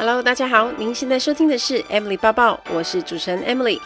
[0.00, 3.78] Hello，大家好，您现在收听的是 Emily 抱抱，我是主持人 Emily。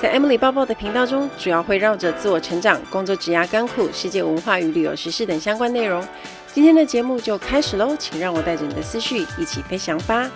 [0.00, 6.04] 在 Emily 抱抱的频道中，主要会绕着自我成长、工作、职涯、甘苦、世界文化与旅游时事等相关内容。
[6.52, 10.28] 今天的节目就开始喽，请让我带着你的思绪一起飞翔吧。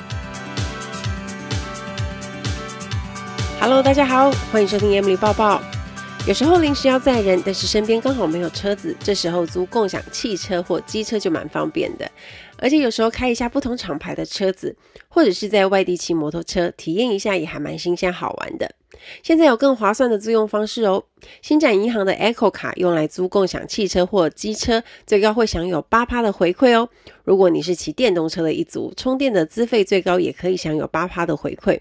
[3.60, 5.60] Hello，大家好，欢迎收听 Emily 抱抱。
[6.26, 12.10] 有时候临时要载人，但是身边刚好没有车子，这时候租共享汽车或机车就蛮方便的。
[12.58, 14.74] 而且有时候开一下不同厂牌的车子，
[15.06, 18.68] 或者是在外地骑摩托车体验一下，也还蛮新鲜好玩的。
[19.22, 21.04] 现在有更划算的租用方式哦，
[21.42, 26.88] 星展银行的 Echo 卡用来租共享汽车或机车，最高会享有八趴的回馈哦。
[27.22, 31.78] 如果你是骑电动车的一族，充电的资费最高也可以享有八趴的回馈。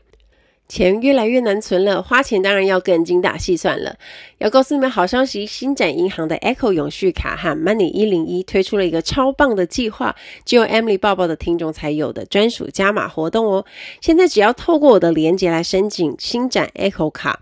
[0.68, 3.96] 钱越来越难存了，花钱当然要更精打细算了。
[4.40, 13.66] 要告诉你们好消息，星展银行的 Echo 永续卡和 Money 一零一推出了一个超棒的计划，只有 Emily 抱抱的听众才有的专属加码活动哦。
[14.02, 17.42] 现在只要透过我的链接来申请星展 Echo 卡。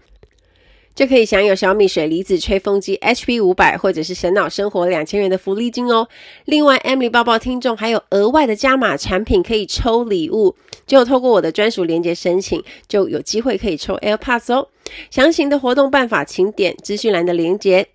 [0.96, 6.08] 就可以享有小米水离子吹风机 HP 五百，或者是神脑生活两千元的福利金哦。
[6.46, 10.56] 另外，Emily 抱抱听众还有额外的加码产品可以抽礼物，
[10.86, 14.68] 只有透过我的专属链接申请，就有机会可以抽 AirPods 哦。
[15.10, 17.88] 详情的活动办法，请点资讯栏的链接。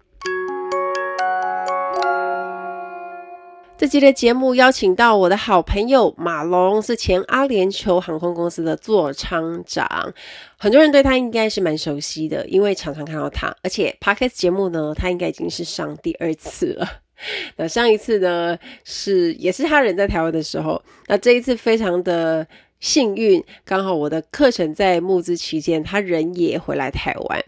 [3.79, 10.13] 这集的节目邀请到我的好朋友马龙，是前阿联酋航空公司的座舱长，
[10.57, 13.55] 很多人对他应该是蛮熟悉的，因为常常看到他。
[13.63, 16.89] 而且 Podcast 节目呢，他应该已经是上第二次了。
[17.55, 20.83] 那上一次呢，是也是他人在台湾的时候。
[21.07, 22.45] 那这一次非常的
[22.81, 27.41] 幸运，刚好我的课程在募资期间，他人也回来台湾，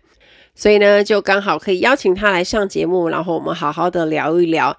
[0.54, 4.76] 所以呢，就刚好可以邀请他来上节目，然后我们好好的聊一聊。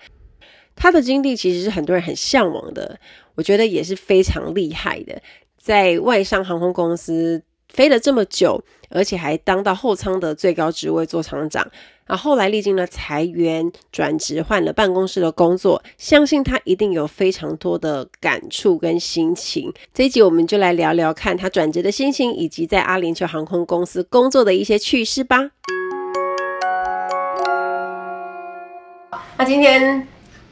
[0.82, 3.00] 他的经历其实是很多人很向往的，
[3.36, 5.22] 我觉得也是非常厉害的。
[5.60, 11.70] 在外商航空公司飞了这么久，而且还当到后舱的最高职位座舱长，
[12.08, 19.72] 啊后来历经了裁员、转职，换了办公室的工作，相信他一定有非常多的感触跟心情。
[19.94, 25.52] 这一集我们就来聊聊看他转职的心情，以及在阿联酋航空公司工作的一些趣事吧。
[29.38, 30.08] 那今天。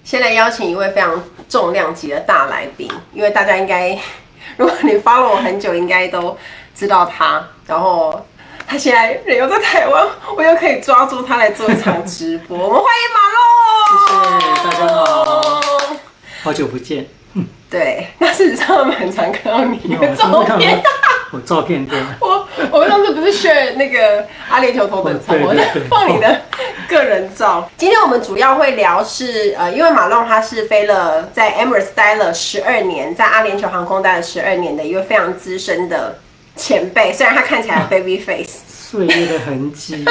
[0.09, 3.96] 先来邀请一位非常重量级的大来宾，因为大家应该，
[4.58, 6.36] 如果你 follow 我很久，应该都
[6.74, 7.47] 知道他。
[7.68, 8.25] 然后
[8.66, 12.58] 他现在人又在台湾，我又可以抓住他来做一场直播。
[12.58, 14.34] 我们欢迎马龙！
[14.34, 15.62] 谢谢大家好，
[16.41, 17.06] 好久不见。
[17.69, 20.81] 对，那事实上我们很常看到你的照片。
[21.31, 22.00] 我照片对。
[22.19, 26.41] 我我们上次不是 share 那个阿联酋头等舱，我在放你的
[26.88, 27.69] 个人照。
[27.78, 36.18] 今天我们主要会聊是呃，因为马龙他是飞了在 Emirates 待了十二年，在阿联酋航空待了十二年的一位非常资深的
[36.56, 40.03] 前辈，虽然他看起来 baby face，岁月的痕迹。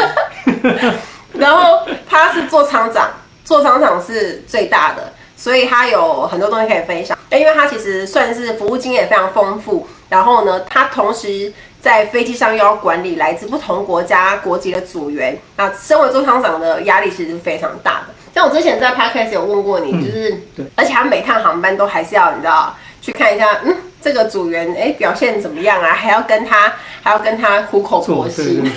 [1.34, 3.10] 然后他是做厂长，
[3.44, 5.12] 做厂长是最大的。
[5.38, 9.86] 所以他有很多东西可以分享，因为他其实算是服务经验非常丰富。
[10.08, 15.38] 然后呢，他同时在飞机上又要管理来自不同国家国籍的组员。
[15.56, 18.14] 那身为座舱长的压力其实是非常大的。
[18.34, 25.92] 像我之前在 Podcast 有问过你，就是，嗯、对，而且他每趟航班都还是要你知道去看一下，嗯，这个组员哎表现怎么样啊？
[25.92, 26.72] 还要跟他
[27.02, 28.62] 还要跟他苦口婆心。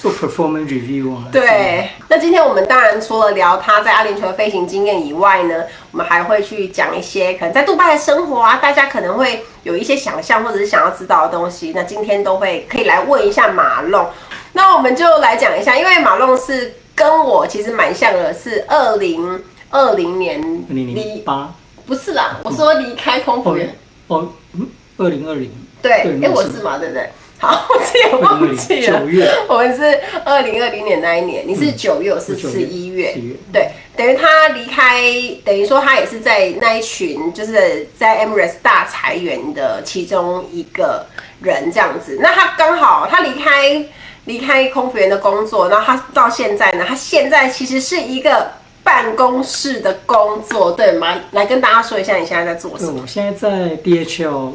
[0.00, 1.24] 做 performance review 啊。
[1.30, 11.72] 对，那今天我们当然除了聊他在阿联酋的飞行经验以外呢，我们还会去讲一些可能在杜拜的生活啊，大家可能会有一些想象或者是想要知道的东西。
[11.74, 14.06] 那今天都会可以来问一下马龙。
[14.54, 20.40] 那我们就来讲一下，因为马龙是跟我其实蛮像的，是二零二零年
[20.70, 21.52] 离八，
[21.86, 23.68] 不是啦，我说离开空服员。
[23.68, 23.70] 哦，
[24.10, 25.50] 嗯，二零二零。
[25.80, 27.08] 对，哎、欸，我是嘛，对不对？
[27.40, 29.00] 好，我自己也忘记了。
[29.00, 33.16] 九月， 我们是二零二零年那一年，你是九月，我是十一月。
[33.50, 35.02] 对，等于他离开，
[35.42, 41.06] 等于说他也是在那一群，就是在 Emirates 大裁员的其中一个
[41.40, 42.18] 人这样子。
[42.20, 43.86] 那他刚好他离开
[44.26, 48.50] 离开空服员的工作，然后他到现在呢，他现在其实是一个
[48.82, 51.20] 办公室的工作，对吗？
[51.32, 53.00] 来跟大家说一下，你现在在做什么？
[53.02, 54.52] 我现在在 DHL。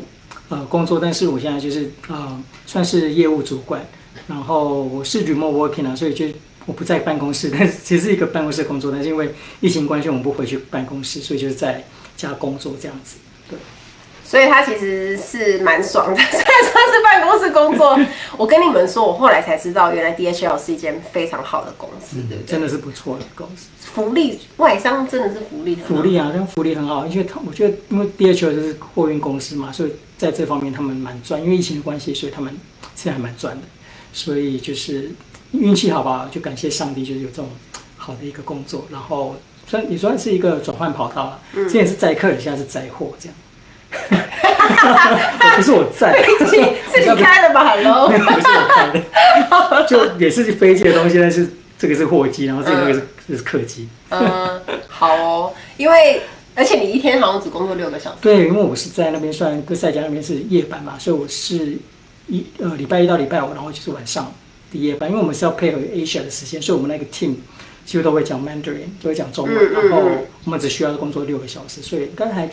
[0.48, 3.83] 呃，工作，但是我现在就是呃，算是业务主管，
[4.27, 6.27] 然后我是 remote working 啊，所以就
[6.68, 11.83] 我不在办公室， 但是其实是一个办公室工作，但是因为疫情关系，我们不回去办公室，所以就是在
[12.16, 13.16] 家工作这样子。
[14.25, 16.16] 对，所以他其实是蛮爽的。
[16.19, 17.98] 虽然说是办公室工作，
[18.38, 22.45] 我跟你们说，我后来才知道，原来 DHL 是一间非常好的公司，对不对？
[22.45, 23.68] 真的是不错的公司。
[23.80, 25.75] 福利外商真的是福利。
[25.75, 31.42] 福利啊，但福利很好，因为他我觉得，因为 DHL 就是货运公司嘛，所以在这方面他们蛮赚。
[31.42, 32.54] 因为疫情的关系，所以他们
[32.95, 33.62] 现在还蛮赚的。
[34.12, 35.12] 所以就是
[35.51, 37.50] 运气好吧，就感谢上帝，就是有这种
[37.95, 38.86] 好的一个工作。
[38.92, 39.36] 然后
[39.66, 41.39] 算也算是一个转换跑道了。
[41.54, 43.36] 嗯，之前是载客人，现在是载货，这样。
[45.58, 46.58] 不是我在，飞机
[46.94, 51.48] 是你开的吧？Hello，不是我开的，就也是飞机的东西，但是。
[51.78, 53.90] 这个是货机，然后这个是、嗯、是客机。
[54.10, 56.22] 嗯，好哦，因为
[56.56, 58.16] 而且你一天好像只工作六个小时。
[58.22, 61.78] 对，因为我是在那边算，哥赛嘉那边是夜班嘛，所以我是
[62.28, 64.34] 一呃礼拜一到礼拜五，然后就是晚上
[64.72, 65.10] 的夜班。
[65.10, 67.36] 因为我们是要配合 Asia 的时间，所以我们那个 team
[67.86, 70.08] 几乎都会讲 Mandarin，都会讲中文，嗯嗯嗯，然后
[70.46, 72.50] 我们只需要工作六个小时，所以刚才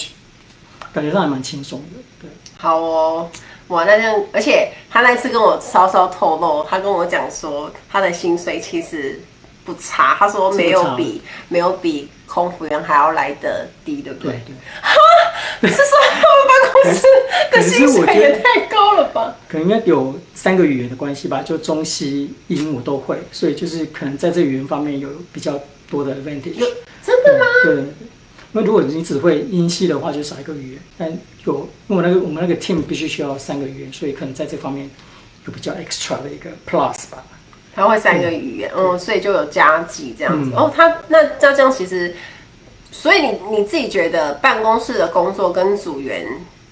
[0.92, 2.00] 感觉上还蛮轻松的。
[2.20, 3.30] 对，好哦。
[3.68, 9.18] 哇，那这样，而且他那次跟我稍稍透露，他跟我讲说，他的薪水其实
[9.64, 10.14] 不差。
[10.18, 14.32] 他说没有比没有比空服员还要来得低，对不对？
[14.32, 14.54] 对对。
[14.82, 14.92] 哈，
[15.62, 17.02] 是说他们办公室
[17.50, 19.34] 的薪水也太高了吧？
[19.48, 25.58] 可能应该有三个语言的关系吧，就中西英我都会，所以就是可能在这个语言方面有比较
[25.90, 26.58] 多的 advantage。
[27.02, 27.46] 真的吗？
[27.64, 27.84] 对。
[28.52, 30.80] 对那如果你只会英系的话，就少一个语言。
[30.98, 34.88] 但有，因为那个我们那个 team 必须需要三个语言，所以可能在这方面
[35.46, 37.24] 有比较 extra 的一个 plus 吧。
[37.74, 40.50] 他会三个语言，嗯，嗯，所以就有加急这样子。
[40.50, 42.14] 嗯、哦，他那那这样其实，
[42.90, 46.26] 所以你你自己觉得办公室的工作跟组员、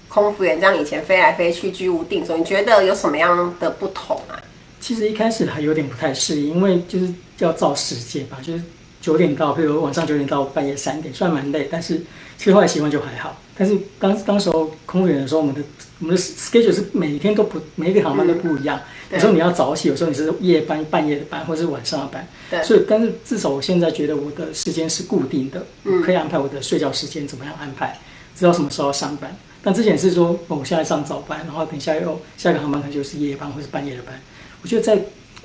[0.08, 4.36] 空服员这样以前飞来飞去居无定所，你觉得有什么样的不同啊？
[4.78, 8.62] 其实一开始还有点不太适应，因为就是要照时间吧，就是。
[9.00, 11.98] 九点到，譬如晚上九点到半夜三点，虽然蛮累，但是
[12.36, 13.36] 其实后来习惯就还好。
[13.56, 15.60] 但是当当时候空服员的时候，我们的
[15.98, 18.80] 我们的 schedule 是每天都不每一个航班都不一样。
[19.12, 22.26] 有时候你要早起，有时候你是夜班半夜的班，或者是晚上的班。
[22.48, 22.62] 对。
[22.62, 25.66] 所以，但是至少我现在觉得我的时间是固定的，
[26.04, 27.98] 可以安排我的睡觉时间怎么样安排，
[28.34, 29.36] 知道什么时候要上班。
[29.62, 34.18] 但之前是说，哦，我现在上早班，然后等下又下一个航班可能就是夜班或是半夜的班。
[34.62, 34.98] 我觉得在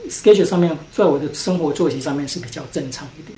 [0.10, 3.38] schedule 上面，在我的生活作息上面是比较正常一点。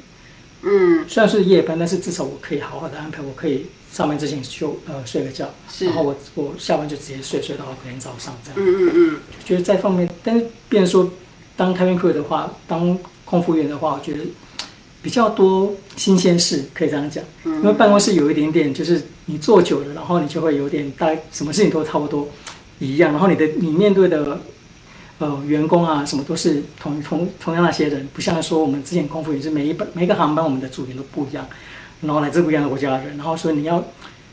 [0.70, 5.50] 嗯，虽然是夜班，但是至少我可以好好的安排，我可以上班之前休呃睡个觉，
[5.80, 8.60] 然后我我下班就直接睡，睡到隔天早上这样。
[8.60, 11.10] 嗯嗯嗯，觉得在方面，但是变成说
[11.56, 14.20] 当 cabin crew 的话，当空服员的话，我觉得
[15.02, 17.24] 比较多新鲜事，可以这样讲。
[17.46, 22.28] 因为办公室有一点点，就是你坐久了，然后你就会有点大什么事情都差不多
[22.80, 24.40] 一样，然后你的你面对的。
[25.20, 31.48] 呃，员工啊，什么都是同同同样那些人，不像说我们之前空服也是每一班每一个航班我们的组员都不一样，
[32.02, 33.84] 然后来自不一样的国家的人，然后所以你要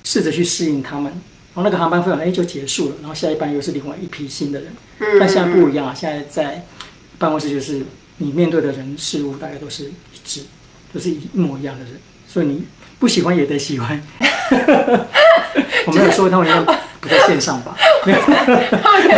[0.05, 4.73] 试着去适应他们，然后那个航班飞完哎就结束了，然后下一班又是另外一批新的人，
[5.19, 6.67] 但现在不一样啊，现在在
[7.19, 7.83] 办公室就是
[8.19, 9.93] 你面对的人事物大概都是一
[10.23, 10.43] 致，
[10.93, 11.95] 都是一模一样的人，
[12.29, 12.65] 所以你
[12.99, 14.03] 不喜欢也得喜欢。
[15.87, 16.63] 我没有说他们要
[17.05, 17.77] 不在线上吧？
[18.83, 19.17] 他们听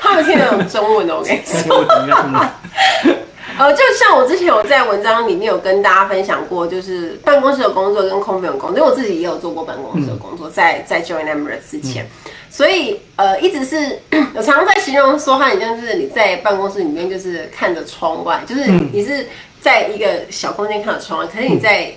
[0.00, 1.86] 他们听得懂中文的，我跟你 说。
[3.58, 12.06] 呃，就像我之前有在文章里面有跟大家分享过，就是办公室的工作跟空服员工作，因为我自己也有做过办公室的工作，在在 Join Emirates 之前，
[12.50, 13.98] 所以呃，一直是
[14.36, 19.26] 我常常在形容说，它很像是你在办公室里面就是看着窗外，就是你是
[19.58, 21.94] 在一个小空间看着窗外，可是你在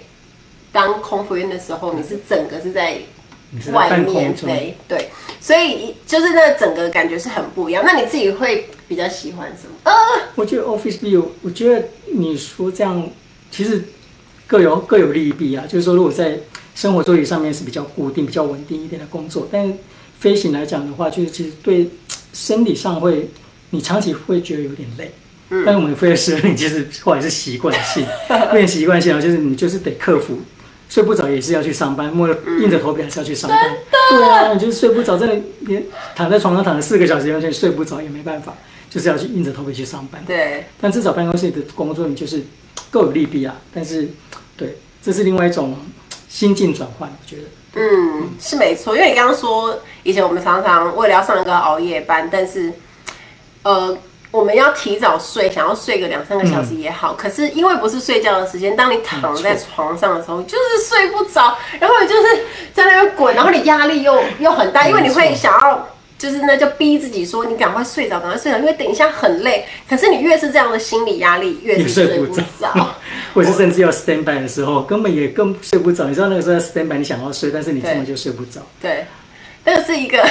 [0.72, 2.98] 当空服员的时候，你是整个是在。
[3.74, 5.10] 外面飞，对，
[5.42, 7.84] 所以就是那整个感觉是很不一样。
[7.86, 9.74] 那你自己会比较喜欢什么？
[9.84, 9.94] 呃，
[10.36, 13.10] 我觉得 office view，我觉得你说这样
[13.50, 13.84] 其实
[14.48, 15.66] 各有各有利弊啊。
[15.68, 16.38] 就是说，如果在
[16.76, 19.74] 生活作息上面是比较固定、比较稳定一点的工作，但
[20.19, 21.90] 飞行来讲的话，就是其实对
[22.34, 23.30] 身体上会，
[23.69, 25.12] 你长期会觉得有点累。
[25.50, 28.06] 嗯，但是我们飞的时候，你其实后来是习惯性，
[28.52, 30.40] 变习惯性了，就是你就是得克服。
[30.90, 33.78] 睡不着也是要去上班，摸着硬着头皮还是要去上班。
[34.10, 38.54] 对啊，你就是睡不着，真的连躺在床上躺了四个小时，完全睡不着也没办法，
[38.90, 40.22] 就是要去硬着头皮去上班。
[40.26, 42.42] 对，但至少办公室里的工作你就是
[42.90, 43.56] 各有利弊啊。
[43.72, 44.10] 但是，
[44.58, 45.78] 对，这是另外一种
[46.28, 47.44] 心境转换，我觉得。
[47.76, 52.74] 嗯，是没错，因为你刚刚说以前我们常常为了要上一个熬夜班，但是，
[53.62, 53.96] 呃。
[54.31, 57.14] 我们要提早睡，想要睡个两三个小时也好。
[57.14, 69.66] 嗯、可是因为不是睡觉的时间，当你躺在床上的时候，就是睡不着，然后你就是在那边滚，然后你压力又又很大，因为你会想要，就是那就逼自己说，你赶快睡着，赶快睡着，因为等一下很累。
[69.90, 72.44] 可是你越是这样的心理压力，越是睡不着。
[73.33, 76.06] 或者甚至要 stand by 的时候，根本也更睡不着。
[76.06, 78.62] 你知道那个时候要 stand by，你想要睡，但是你根本就睡不着。
[78.81, 79.06] 对。
[79.66, 80.26] 那个是一个，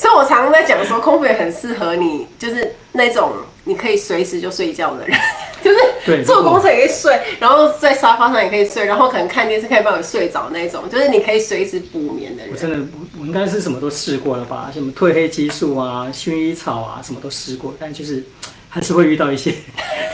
[0.00, 3.32] 所以我常常在讲说，空服也很适合你，就是那种
[3.64, 5.18] 你可以随时就睡觉的人，
[5.62, 12.50] 就是坐公车也可以睡，然后在沙发上也可以睡，然后可能看电视可以帮你睡着那种，就是你可以随时补眠的人。
[12.50, 12.78] 我真的，
[13.20, 14.70] 我应该是什么都试过了吧？
[14.72, 18.24] 什么褪黑激素啊、薰衣草啊，什么都试过，但就是。
[18.72, 19.52] 还是会遇到一些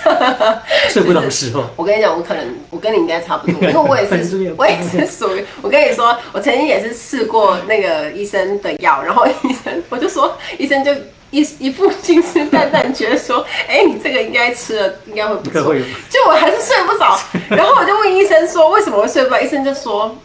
[0.89, 1.65] 睡不着的时候。
[1.77, 5.45] 我跟你讲，我可能我跟你应该差不多，因为我也是， 我也是属于。
[5.61, 10.91] 我跟你说，我曾经也是试过那个医生的药，然后医生我就说，医生就
[11.31, 15.75] 一一副信誓旦旦，觉得说，哎、欸，你这个应该吃了，应该会不错。
[16.09, 17.19] 就我还是睡不着，
[17.51, 19.39] 然后我就问医生说，为什么会睡不着？
[19.39, 20.17] 医生就说，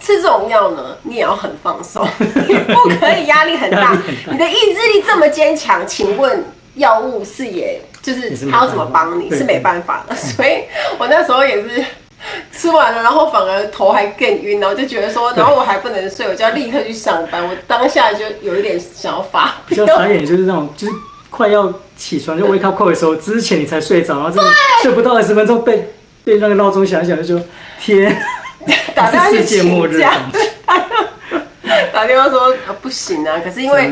[0.00, 2.08] 吃这种药呢，你也要很放松，
[2.48, 4.00] 你不可以压力很大。
[4.30, 6.42] 你的意志力这么坚强，请问？
[6.74, 10.64] 药物是也，就是他要怎么帮你是没办法的， 所以
[10.98, 11.84] 我那时候也是
[12.52, 17.42] 吃完了，然后反而头还更晕，然后就觉得说，然后我还不能睡，我就要立刻去上班。
[17.42, 20.92] 我当下就有一点想要发，比较傻眼，就是那种就是
[21.28, 24.50] 快要起床就 wake up call 的时候，之前你才睡着，然后真的
[24.82, 25.92] 睡不到二十分钟被
[26.24, 27.44] 被那个闹钟响响，就说
[27.80, 28.16] 天，
[28.94, 30.14] 打电话去 请假，
[31.92, 33.90] 打电话说啊不行啊，可是因为。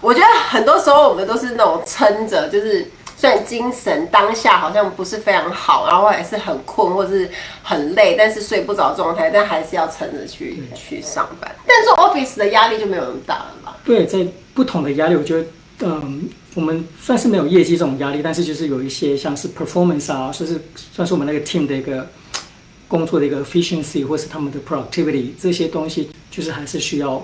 [0.00, 2.86] 我觉得很多时候我们都是那种撑着，就是
[3.16, 7.28] 虽然精神当下好像不是非常好，然后还是很困或是
[7.64, 11.52] 很累，但是睡不着状态，但还是要撑着去去上班。
[11.66, 13.76] 但是 office 的压力就没有那么大了吧？
[13.84, 14.24] 对，在
[14.54, 15.46] 不同的压力，我觉得，
[15.80, 20.60] 嗯，我们算是没有业绩这种压力，但是就是有一些像是 performance 啊，说是
[20.92, 22.06] 算是我们那个 team 的一个
[22.86, 27.20] 工作的一个 efficiency 或是他们的 productivity 这些东西，就是还是需要。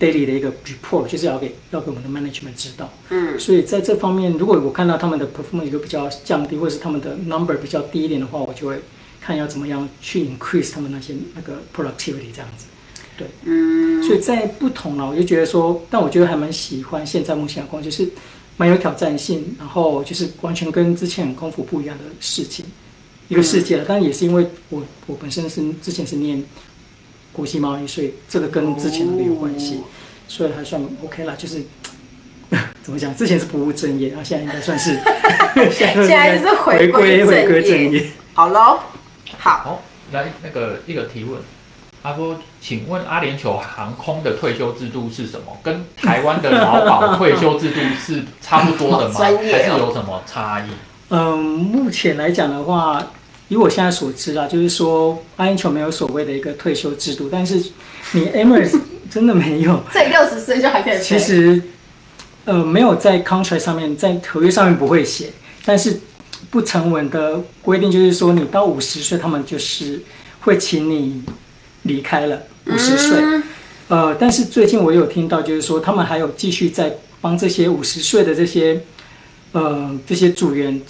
[0.00, 8.80] Daily 的一个 report 就是要给要给我们的 management 知道，嗯，所以在这方面，如果我看到他们的 performance 有比较降低，或者是他们的 number 比较低一点的话，我就会
[9.20, 12.64] 看要怎么样去 increase 他们那些那个 productivity 这样子，
[13.18, 18.10] 对，嗯，所以在不同了，我就觉得说，但我觉得还蛮喜欢现在目前的工作，就是
[18.56, 22.64] 蛮有挑战性，然后就是完全跟之前功夫不一样的事情，
[23.28, 26.42] 一个世界了，但也是因为我我本身是之前是念。
[27.32, 29.84] 国际贸易，所以这个跟之前没有关系，哦，
[30.26, 31.34] 所以还算 OK 啦。
[31.38, 31.62] 就是
[32.82, 34.98] 怎么讲，之前是不务正业，然后现在应该算是
[35.70, 38.10] 现在就是回归回归正业。
[38.34, 38.80] 好喽，
[39.38, 39.82] 好，好，
[40.12, 41.40] 来那个一个提问，
[42.02, 45.56] 他说：“请问阿联酋航空的退休制度是什么？
[45.62, 49.14] 跟台湾的劳保退休制度是差不多的吗？
[49.20, 50.64] 还是有什么差异？”
[51.10, 53.04] 嗯，目前来讲的话。
[53.50, 57.56] 以我现在所知啊，就是说阿联酋没有所谓的一个退休制度，但是
[58.12, 58.78] 你 Emirates
[59.10, 61.02] 真的没有，在六十岁就还可以。
[61.02, 61.60] 其实，
[62.44, 65.32] 呃，没有在 contract 上面，在合约上面不会写，
[65.64, 65.98] 但是
[66.48, 70.00] 不成文的规定就是说，你到五十岁，他们就是
[70.42, 71.24] 会请你
[71.82, 73.18] 离开了五十岁。
[73.20, 73.42] 嗯。
[73.88, 78.80] 呃，但是最近我有听到，就是说他们还有继续在帮这些五十岁的这些。
[79.52, 80.80] 呃，这些组员，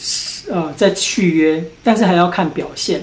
[0.51, 3.01] 呃，在续约，但是还要看表现，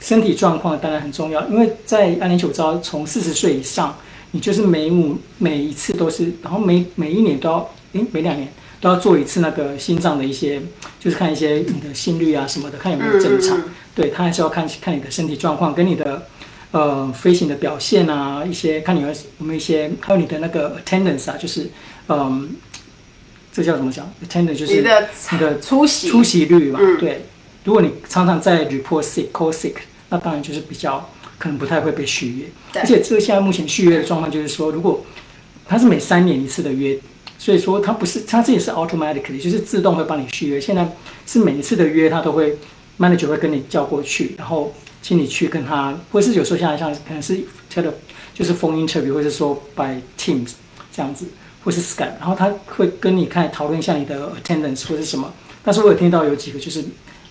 [0.00, 1.46] 身体状况当然很重要。
[1.48, 3.94] 因为在阿联酋，招从四十岁以上，
[4.30, 8.48] 你就是每五每一次都是，然后每每一年都要，诶，每两年
[8.80, 10.62] 都要做一次那个心脏的一些，
[10.98, 13.62] 就是看一些你的心率啊什么的，看有没有正常。
[13.94, 16.26] 对，他还是要看看你的身体状况，跟你的
[16.70, 21.68] 呃飞行的表现啊，一些看你有没有一些，还有你的那个 attendance 啊，就是
[22.08, 22.48] 嗯。
[23.56, 26.78] 呃这叫怎么讲？Attendance 就是你的出席出席率吧。
[26.82, 27.24] 嗯、对，
[27.64, 29.76] 如果你常常在 report sick、call sick，
[30.10, 31.08] 那当然就是比较
[31.38, 32.44] 可能不太会被续约。
[32.78, 35.02] 而且这个现在目前续约的状况就是说，如果
[35.66, 36.98] 它是每三年一次的约，
[37.38, 40.60] 所以说它不是它这也是 automatically，就是自动会帮你续约。
[40.60, 40.86] 现在
[41.26, 42.58] 是每一次的约，它都会
[42.98, 47.38] manager 会跟你叫过去，然后请你去跟他，或是有时候像像可能是
[47.72, 47.90] tele
[48.34, 50.50] 就是 phone interview，或者说 by Teams
[50.94, 51.24] 这样子。
[51.66, 56.84] 或是 Skype，然后他会跟你看讨论一下你的 attendance 或是什么，但是我有听到有几个就是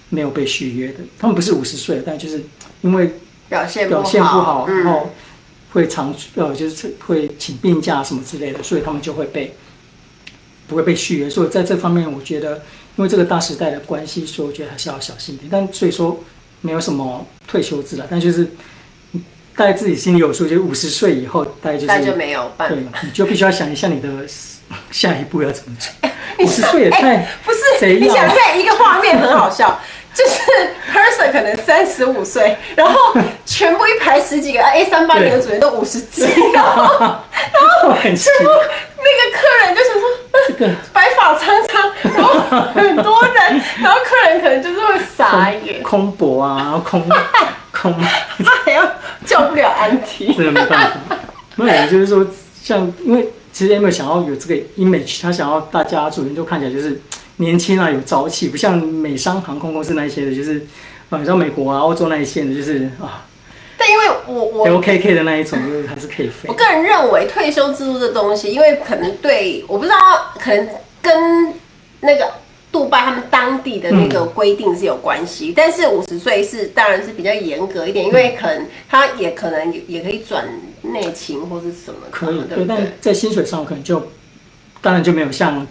[0.09, 2.43] 没有被续约的，他们不是五十岁，但就是
[2.81, 3.13] 因为
[3.47, 5.09] 表现表现不好，然后
[5.71, 9.55] 会长呃就是会请病假什么之类的，所以他们就会被
[10.67, 11.29] 不会被续约。
[11.29, 12.57] 所以在这方面，我觉得
[12.97, 15.47] 因为这个大时代的关系，所以我觉得还是要小心一点。
[15.49, 16.19] 但所以说
[16.59, 18.49] 没有什么退休制了，但就是。
[19.55, 24.09] 大概自己心里有数，就五十岁以后，大概就是，就没有办法，对，你就必须要想一下你的
[24.91, 26.09] 下一步要怎么做。
[26.43, 29.79] 五十岁也太、欸、不是，你想在一个画面很好笑，
[30.15, 30.41] 就是
[30.91, 38.49] person 可能三十五岁，然后全部一排十几个 A 三八零的组人都五十几，然后 然后全部
[38.97, 40.09] 那个客人就想说，
[40.47, 40.71] 这个。
[40.93, 42.39] 白发苍苍，然后
[42.73, 47.07] 很多人， 然后客人可能就是会傻眼，空博啊，空
[47.71, 47.93] 空，
[48.43, 48.81] 他还要。
[49.25, 51.17] 叫不了安提，真的没办法。
[51.55, 52.23] 没有，就是说，
[52.61, 56.99] 像因为其实 Emirates 想要有这个 image，他想要大家主人都看起来就是
[57.37, 60.59] 年轻啊，有朝气，不像美商航空公司那一些的，就是
[61.09, 63.25] 啊，你知道美国啊、欧洲那一线的，就是啊。
[63.77, 66.49] 但因为我我 LKK 的那一种，就是还是可以飞。
[66.49, 69.95] 我个人认为退休制度这东西，因为可能对我不知道，
[70.37, 70.67] 可能
[71.01, 71.53] 跟
[72.01, 72.29] 那个
[72.75, 75.51] 杜拜他们当地的那个规定是有关系。
[75.51, 80.45] 嗯、但是五十岁是当然是比较严格一点，因为可能他也可能也可以转
[80.81, 82.01] 内勤或是什么。
[82.11, 84.05] 可以，对，对，但在薪水上可能就
[84.81, 85.65] 当然就没有像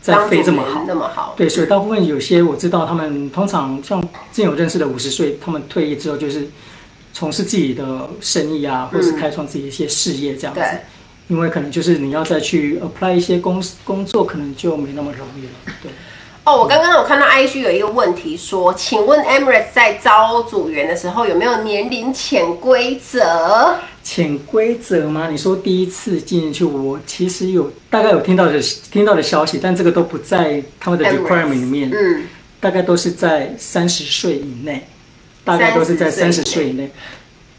[0.00, 1.34] 在飞这么好那么好。
[1.36, 4.06] 对，所以大部分有些我知道，他们通常像之
[4.42, 6.48] 前有认识的五十岁，他们退役之后就是。
[7.16, 10.80] 从事自己的生意啊，或是开创自己一些事业这样子，嗯、
[11.28, 15.76] 因为可能就是你要再去 apply 一些工工作，可能就没那么容易了。
[15.80, 15.92] 对。
[16.44, 23.76] 哦，我刚刚有看到 IG 有一个问题说，请问 Emirates 在招组员的时候有没有年龄潜规则？
[24.02, 25.28] 潜规则吗？
[25.30, 28.60] 你说第一次进去，我其实有大概有听到的
[28.90, 31.90] 听到的消息，但这个都不在他们的 requirement 里面。
[31.90, 32.26] 嗯，
[32.60, 34.86] 大概都是在三十岁以内。
[35.46, 36.90] 大概都是在三十岁以内。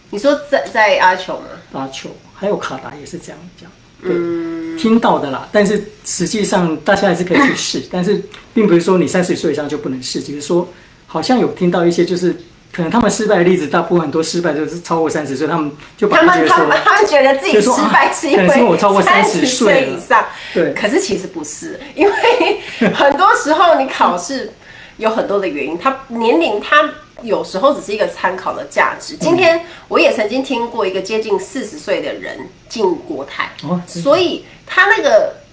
[0.09, 1.45] 你说在在阿酋吗？
[1.73, 3.69] 阿酋还有卡达也是这样讲，
[4.01, 5.47] 嗯，听到的啦。
[5.51, 8.21] 但是实际上大家还是可以去试， 但是
[8.53, 10.21] 并不是说你三十岁以上就不能试。
[10.21, 10.67] 只是说
[11.07, 12.35] 好像有听到一些，就是
[12.71, 20.25] 可能他们失败的例子，大部分很多失败就是超过三十岁，他们就把他们他们他们觉得自己失败是因为我超过三十岁以上。
[20.53, 22.61] 对，可是其实不是，因为
[22.93, 24.51] 很多时候你考试
[24.97, 26.89] 有很多的原因，他年龄他。
[27.21, 29.15] 有时候只是一个参考的价值。
[29.17, 33.49] 今天我也曾经听过一个接近四十岁的人进国泰，
[33.87, 35.44] 所以他那个。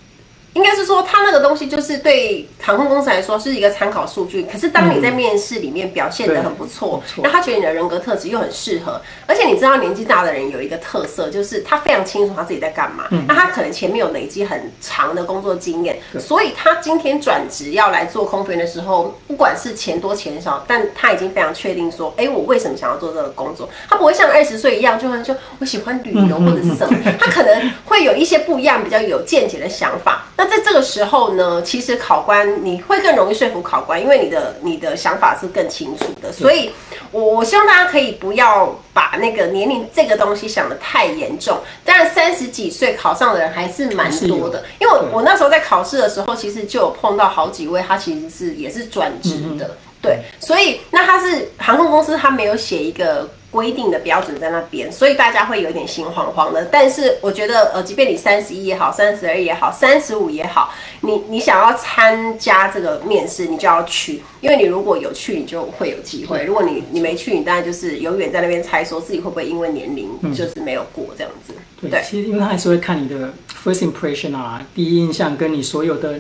[0.55, 4.43] 应该是说，他那个东西就是对航空公司来说是一个参考数据。
[4.45, 13.05] 可是当你在面试里面表现得很不错，那、嗯、他觉得你的人格特质又很适合，而且你知道年纪大的人有一个特色，就是他非常清楚他自己在干嘛。
[13.13, 23.69] 嗯、那他可能前面有累积很长的工作经验，所以他今天转职要来做空服员的时候，不管是钱多钱少，但他已经非常确定说，哎、欸，我为什么想要做这个工作？
[23.89, 30.27] 他不会像二十岁一样，就会说我喜欢旅游或者是什么，他可能会有一些不一样、比较有见解的想法。
[30.43, 36.33] 那在这个时候呢，其实考官你会更容易说服考官，因为你的你的想法是更清楚的。
[36.33, 36.73] 所以，
[37.13, 41.61] 我我希望大家可以不要把那个年龄这个东西想得太严重。
[41.85, 49.77] 当然，三十几岁考上的人还是蛮多的，因为我我那时候在考试的时候，其实就有碰到好几位，他其实是也是转职的。
[50.03, 53.29] 对，所以那他是航空公司，他没有写一个。
[53.53, 56.65] 规定的标准在那边，所以大家会有点心慌慌的。
[56.73, 66.45] 但是我觉得，呃，即便你三十一也好，三十二也好，三十五也好，你你想要参加这个面试，你就要去，因为你如果有去，你就会有机会。
[66.45, 71.53] 如果你你没去，你当然就是永远在那边猜，说自己会不会因为年龄就是没有过这样子。
[71.83, 76.19] 嗯、对，其实因为他还是会看你的 first impression 啊，第一印象跟你所有的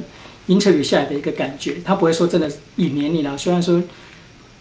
[0.48, 3.82] interview 下来的一个感觉，他不会说真的以年龄啊，虽然说。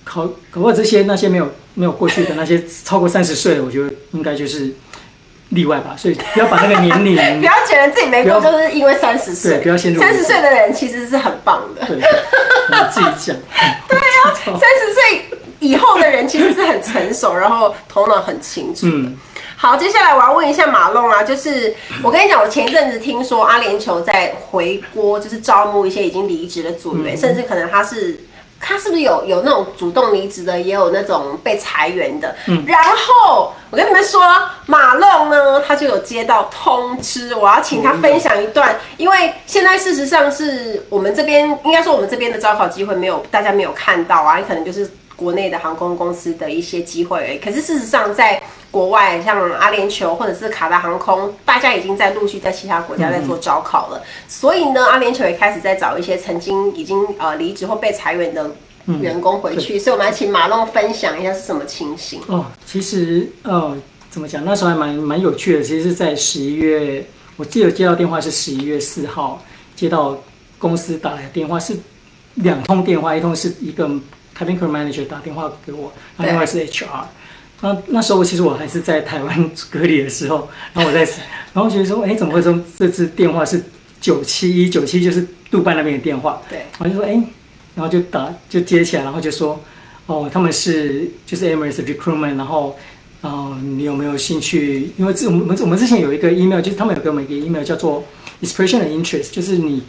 [0.03, 4.73] 考考过这些那些没有没有过去的那些超过三十岁的，我觉得应该就是
[5.49, 5.95] 例外吧。
[5.97, 9.51] 所以不要把那个年龄， 不要觉得自己没过，就是因为三十岁。
[9.51, 11.85] 对，不要陷入三十岁的人其实是很棒的。
[11.85, 11.97] 对，
[12.89, 13.35] 自己讲。
[13.87, 18.87] 对啊， 三十岁以后的人其实是很成熟，然后头脑很清楚。
[18.87, 19.17] 嗯。
[19.55, 28.19] 好，接下来我要问一下马龙啊，就是我跟你讲，我前一阵子听说阿联酋在回锅，就是招募一些已经离职的组员，嗯、甚至可能他是。
[28.61, 32.35] 他是不是有有那种主动离职的，也有那种被裁员的？
[32.47, 34.21] 嗯，然后我跟你们说，
[34.67, 44.89] 马龙呢，他就有接到通知，我要请他分享一段，因为现在事实上是我们这边，应该说我们这边的招考机会没有大家没有看到啊，可能就是
[45.21, 47.37] 国内的航空公司的一些机会而已。
[47.37, 48.41] 可是事实上在。
[48.71, 53.97] 国外像阿联酋或者是卡达航空，大家已经在陆续在其他国家在做招考了。
[53.97, 58.49] 嗯、所以呢，阿联酋也开始在找一些曾经已经呃离职或被裁员的
[59.01, 59.75] 员工回去。
[59.75, 62.21] 嗯、所以我们来请马龙分享一下是什么情形。
[62.27, 63.77] 哦，其实呃
[64.09, 65.61] 怎么讲，那时候还蛮蛮有趣的。
[65.61, 67.05] 其实是在十一月，
[67.35, 69.43] 我记得接到电话是十一月四号
[69.75, 70.17] 接到
[70.57, 71.75] 公司打来的电话，是
[72.35, 73.91] 两通电话，一通是一个
[74.41, 77.03] cabin crew manager 打电话给我，然后另外是 HR。
[77.63, 81.01] 那那时候其实我还是在台湾隔离的时候，然后我在，
[81.53, 83.63] 然后觉得说，哎，怎么会说这支电话是
[83.99, 86.41] 九七一九七，就是杜拜那边的电话？
[86.49, 87.11] 对，我就说，哎，
[87.75, 89.61] 然后就打就接起来，然后就说，
[90.07, 92.75] 哦，他们是就是 Emirates Recruitment，然后，
[93.21, 94.89] 嗯、呃，你有没有兴趣？
[94.97, 98.03] 因为这我们我们之前有一个 email，就是他们有给我们一个 email 叫做
[98.41, 99.83] Expression of Interest，就是你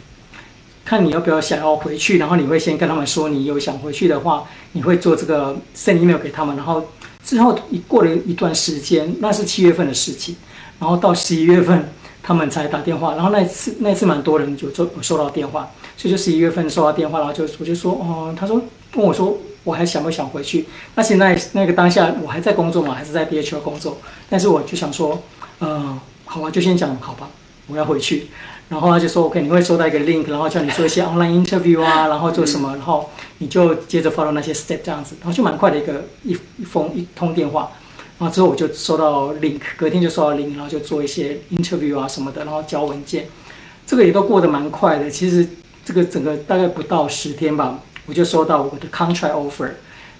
[0.85, 4.43] 看你要不要想要回去，然后你会先跟他们说你有想回去的话，
[4.73, 6.85] 你会做这个 send email 给他们，然后。
[7.25, 10.35] 之后一过了一段时间，那是七月份的事情，
[10.77, 11.89] 然后到十一月份，
[12.21, 13.15] 他们才打电话。
[13.15, 18.61] 然后那次那次蛮多人就收收到电话，所以就十一月份收到电话，然后就我就说哦，他说
[18.95, 20.65] 问我说我还想不想回去？
[20.95, 23.97] 那现在那个当下我还在工作嘛，还是在 DHL 工作？
[24.29, 25.23] 但是我就想说，
[25.61, 27.29] 嗯，好吧，就先讲好吧，
[27.67, 28.27] 我要回去。
[28.73, 33.07] 然后他就说 OK，你会收到一个 link，然后叫你做一些 online interview 啊，然后做什么，然后
[33.37, 37.71] 你就接着 follow 那些 step 这样子，然后就蛮快的一个一一封一通电话。
[38.17, 43.27] 然后之后我就收到 link，隔天就收到 link，然后就做一些 interview 啊什么的，然后交文件，
[43.85, 45.07] 这个也都过得蛮快的。
[45.07, 45.47] 其实
[45.85, 49.69] 这个整个大概不到十天吧，我就收到我的 contract offer，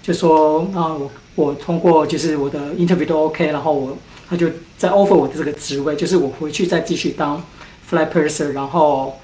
[0.00, 3.98] 就说啊我我通过就是我的 interview 都 OK，然后我
[4.30, 4.46] 他就
[4.78, 7.42] 在 offer 我的这个职位，就是我回去再继续当
[7.90, 9.18] flight purser，然后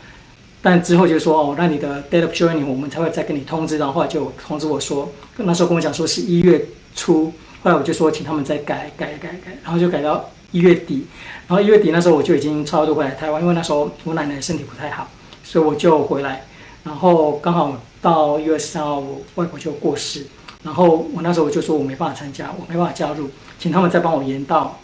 [0.62, 7.32] 但之后就说哦，那你的 date of joining 我们才会再跟你通知，然后后来就通知我说，那时候跟我讲说是一月初。
[7.62, 11.06] 后来我就说，请他们再改改改改，然后就改到一月底。
[11.46, 15.06] 然后一月底那时候我就已经差不多回来台湾，因为那时候我奶奶身体不太好，
[15.44, 16.46] 所以我就回来。
[16.82, 20.26] 然后刚好到一月十三号，我外婆就过世。
[20.62, 24.78] 然后我那时候我就说我没办法参加，我没办法加入，请他们再帮我延到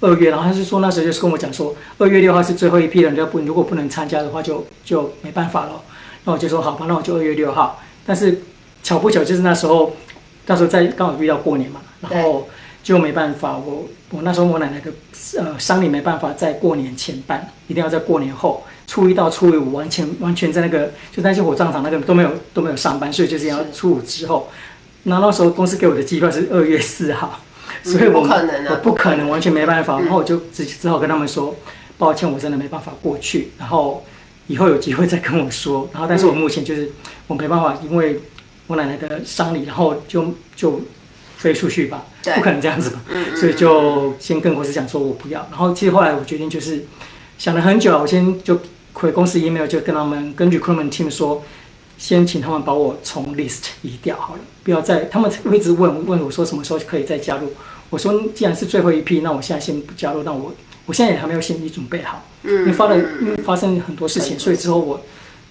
[0.00, 0.30] 二月。
[0.30, 5.82] 然后他是说那时候就是跟我讲说，二月六号是最后一批人，要不如果不能参加的话就，就就没办法了。
[6.24, 7.80] 那我就说好吧，那我就二月六号。
[8.06, 8.42] 但是
[8.82, 9.94] 巧不巧就是那时候。
[10.46, 12.48] 那时候在刚好遇到过年嘛，然后
[12.82, 14.90] 就没办法，我我那时候我奶奶的
[15.38, 24.48] 呃丧礼没办法在过年前办，一定要在过年后初一到初五完全完全在那个就那些火葬场那个都没有都没有上班，所以就是要初五之后。
[25.04, 27.38] 那那时候公司给我的机票是二月四号，
[27.84, 31.54] 所以我、嗯、我不可能完全没办法，然后我就只只好跟他们说，
[31.98, 34.04] 抱歉，我真的没办法过去，然后
[34.46, 35.88] 以后有机会再跟我说。
[35.92, 36.90] 然后但是我目前就是
[37.26, 38.20] 我没办法，因为。
[38.66, 40.80] 我奶奶的丧礼，然后就就
[41.36, 42.06] 飞出去吧，
[42.36, 43.00] 不可能这样子吧，
[43.34, 45.44] 所以就先跟公司讲说我不要。
[45.50, 46.84] 然后其实后来我决定就是
[47.36, 48.60] 想了很久，我先就
[48.92, 51.42] 回公司 email 就跟他们跟 recruitment team 说，
[51.98, 57.52] 先请他们把我从 list 移掉好了，不要再他们会一直问问我说什么时候可以再加入。
[57.90, 60.54] 我说既然是最后一批，那我现在先不加入，那我
[60.86, 65.00] 我现在也还没有心理准备好，嗯因为发了因为发生很多事情，所以之后我。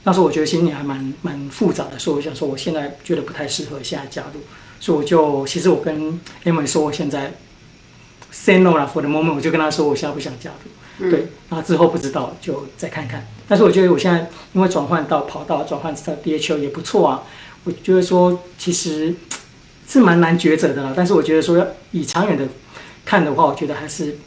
[0.06, 4.40] 那时候我觉得心里还蛮蛮复杂的，所以我想说我现在觉得不太适合现在加入，
[4.80, 7.34] 所以我就其实我跟 Emily 说我现在
[8.32, 13.28] say no 啦，for the moment，我就跟他说我现在不想加入，嗯、对，那之后不知道就再看看。
[13.46, 17.24] 但是我觉得我现在因为转换到跑道，转换到 DHL 也不错啊，
[17.64, 19.14] 我觉得说其实
[19.88, 20.94] 是蛮难抉择的啦。
[20.96, 22.46] 但是我觉得说要以长远的
[23.06, 24.18] 看的话，我觉得还是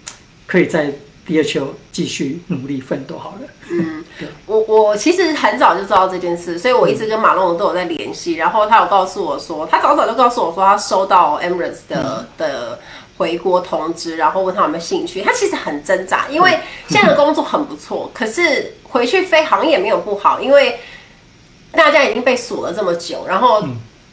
[0.47, 0.93] 可以在。
[1.25, 3.49] DHL 继续努力奋斗好了。
[3.71, 4.05] 嗯，
[4.45, 8.35] 我我其实很早就知道这件事，所以我一直跟马龙都有在联系。
[8.35, 12.81] 然后他有告诉我说，他早早就告诉我说，他收到 Emirates 的的
[13.17, 15.23] 回国通知，然后问他有没有兴趣。
[15.23, 20.81] 他其实很挣扎，因为现在的工作很不错，可是回去飞好像也没有不好，因为
[21.73, 23.65] 大家已经被锁了这么久，然后。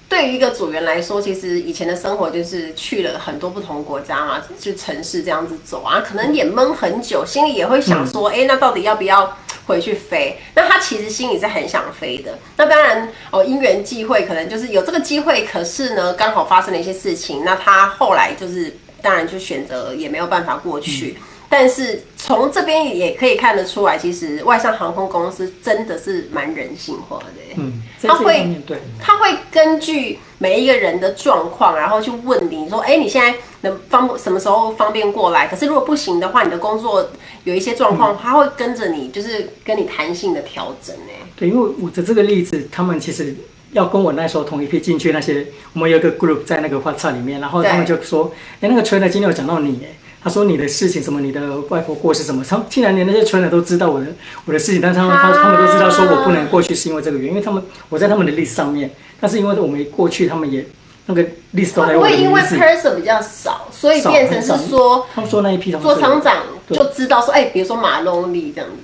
[0.10, 10.40] 对于一个组员来说，其实以前的生活就是去了很多不同国家嘛，就城市这样子走啊，可能也闷很久，心里也会想说，哎，那到底要不要回去飞？
[10.56, 12.40] 那他其实心里是很想飞的。
[12.58, 21.20] 那当然哦，因缘际会，可能就是有这个机会，可是呢，刚好发生了一些事情，那他后来就是当然就选择也没有办法过去。
[21.20, 27.26] 嗯但是从这边也可以看得出来，其实外商航空公司真的是蛮人性化的。
[27.58, 28.62] 嗯，他会，
[29.02, 37.10] 他会根据每一个人的状况，然后去问你说：“哎，你现在能方什么时候方便过来？”可是如果不行的话，你的工作
[37.46, 40.96] 有一些状况，他会跟着你，就是跟你弹性的调整。
[41.10, 43.36] 哎，对，因为我的这个例子，他们其实
[43.72, 48.32] 要跟我那时候同一批进去，那些我们有个 group 在那个 WhatsApp 里面，然后他们就说
[48.62, 49.96] ：“哎，那个 trainer 今天有讲到你。”哎。
[50.22, 54.08] 他说你的事情什么，你的外婆过世什么，他竟然连那些村人都知道我的
[54.46, 60.66] 我的事情，但是他们他他们都知道说我不能过去是因为这个原因，因为他们我在他们的 list 上面，但是因为我没过去，他们也
[61.06, 61.24] 那个
[61.56, 62.24] list 都还有我的名字。
[62.24, 68.76] 会因为 person 比较少，所以变成是说他们说那一批做厂长就知道说，哎，比如说马龙利这样子。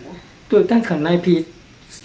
[0.48, 1.45] 对，但可能那一批。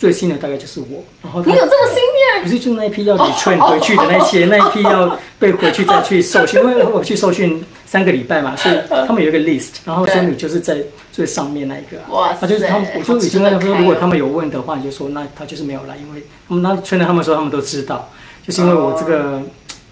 [0.01, 2.43] 最新的大概就是我，然后你有这么新面？
[2.43, 10.79] 不是，就那一批要你 train 回去的那些，那一批要被回去再去受训，因为我去受训三个礼拜嘛，所以他们有一个 list，然后说你就是在
[11.13, 18.09] 最上面那一个，哇，他就是他们，我就已经跟他说，如果他们有问的话，你就说那他就是没有来，因为他们那 train 的他们说他们都知道，
[18.47, 19.43] 就是因为我这个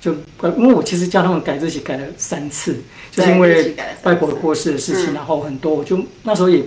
[0.01, 0.12] 就
[0.57, 2.79] 因为我其实叫他们改日期改了三次，
[3.11, 6.64] 就是因为外婆过世的事情，然后很多，我就那时候也。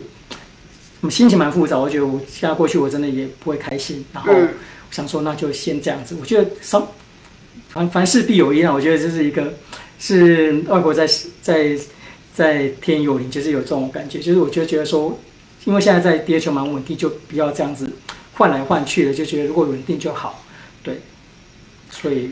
[1.02, 4.48] 我心情蛮复杂，我觉得我现在过去我真的也不会开心，然后我
[4.92, 6.16] 想说那就先这样子。
[6.20, 6.88] 我觉得凡
[7.70, 9.54] 凡凡事必有因啊，我觉得这是一个
[10.00, 11.08] 是外国在
[11.42, 11.76] 在
[12.34, 15.20] 在天有灵，就是有这种感觉，就是我就觉得说
[15.66, 17.92] 因为现在在 DHL 蛮稳定，就不要这样子
[18.36, 20.44] 换来换去的，就觉得如果稳定就好。
[20.84, 21.02] 对，
[21.90, 22.32] 所以，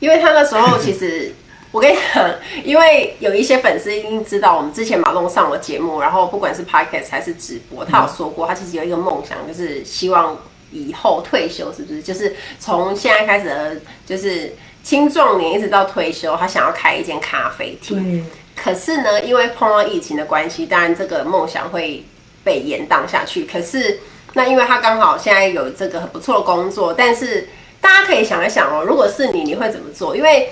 [0.00, 1.34] 因为他那时候其实。
[1.70, 2.30] 我跟你讲，
[2.64, 10.36] 因为有一些粉丝一定知道，我们之前马龙上了节目，然后不管是 podcast 还是直播，他有说过，他其实有一个梦想，就是希望
[10.70, 12.00] 以后退休，是不是？
[12.00, 13.76] 就是从现在开始的，
[14.06, 18.26] 就是青壮年一直到退休，他想要开一间咖啡厅。
[18.56, 22.02] 可是呢，因为碰到疫情的关系，当然这个梦想会
[22.42, 23.44] 被延宕下去。
[23.44, 24.00] 可是
[24.32, 27.48] 那因为他刚好现在有这个很不错的工作，但是
[27.80, 30.16] 大家可以想一想哦，如果是你，你会怎么做？
[30.16, 30.50] 因为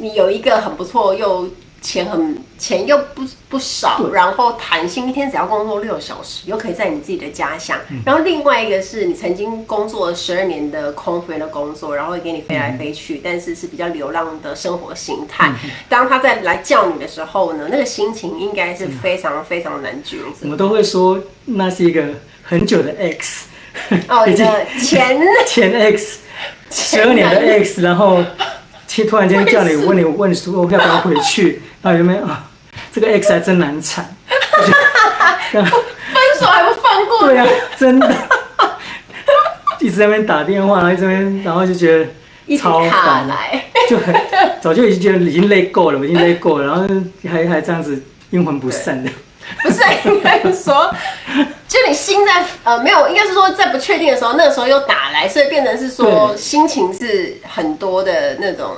[0.00, 7.76] 你有一个很不错，又钱很钱又不不少，然后弹性，一天只要工作六小时，又可以在你自己的家乡。
[7.90, 15.52] 嗯、然后另外一个是你曾经工作了十二年的空服员的工作，然后会给你飞来飞去，嗯、但是是比较流浪的生活形态。
[15.64, 20.42] 嗯、当他在来叫你的时候呢，那个心情应该是非常非常难抉择。
[20.42, 22.04] 我们都会说那是一个
[22.42, 23.46] 很久的 X，
[24.08, 26.20] 哦，你的前前 X，
[26.70, 28.22] 十二年的 X，然后。
[29.04, 32.24] 突然间叫你问你问说要不要回去，然后有没有？
[32.24, 32.44] 啊？
[32.92, 34.04] 这个 X 还真难缠，
[35.52, 35.62] 分
[36.40, 37.26] 手还不放过？
[37.26, 38.14] 对呀、啊，真的，
[39.80, 43.28] 一直在那边打电话，然后一直在那边，然后就觉得超烦，
[43.88, 44.14] 就很
[44.60, 46.82] 早就已经觉得已经累够了，我已经累够了，然后
[47.28, 49.10] 还还这样子阴魂不散的。
[49.62, 50.92] 不是应该说，
[51.66, 58.74] 就你心在呃没有，应该是说在不确定的时候，那个时候又打来，所以变成是说心情是很多的那种，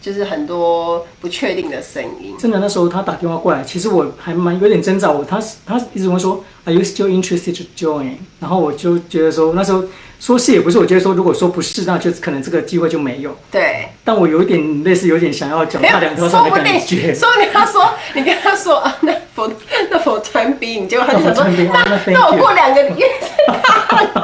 [0.00, 2.34] 就是很多不确定的声音。
[2.38, 5.10] 真的，那时候他打电话过来，其实我还蛮有点挣扎。
[5.10, 8.14] 我他他一直问说，Are you still interested to join？
[8.40, 9.84] 然后我就觉得说那时候。
[10.18, 13.36] 说是也不是，我觉得说如果说不是，那就可能这个机会就没有。
[13.50, 17.12] 对，但我有一点类似，有点想要脚踏两条船的感觉。
[17.12, 19.48] 所以你要说，你跟他说啊，那否
[19.90, 23.28] 那否传兵，你就他就想说那那我过两个月再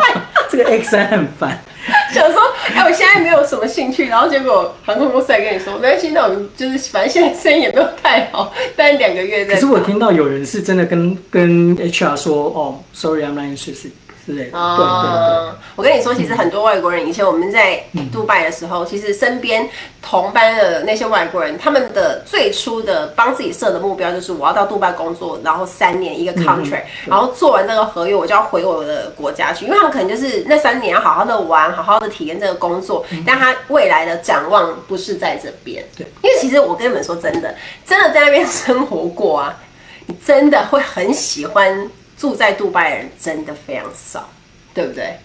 [0.50, 1.62] 这个 X 三很烦。
[2.14, 2.40] 想说，
[2.74, 9.54] 哎，我现在没有什么兴趣，然后结果航空公司还跟你说，没关系，那我们就是反正现在生意也没有太好，待两个月再。
[9.54, 13.90] 可是我听到有人是真的跟跟 HR 说，哦，Sorry，I'm not interested。
[14.24, 14.52] 对对对，
[15.74, 17.82] 我跟你说，其实很多外国人，以前我们在
[18.12, 19.68] 杜拜的时候，其实身边
[20.00, 35.84] 同班的那些外国人，他们的最初的帮自己设的目标就是我要到杜拜工作，然后三年一个 contract，然后做完这个合约，我就要回我的国家去，因为他们可能就是那三年要好好的玩，好好的体验这个工作，但他未来的展望不是在这边。
[35.96, 37.52] 对，因为其实我跟你们说真的，
[37.84, 39.58] 真的在那边生活过啊，
[40.06, 41.90] 你真的会很喜欢。
[42.22, 44.30] 住在杜拜的人真的非常少，
[44.72, 45.16] 对不对？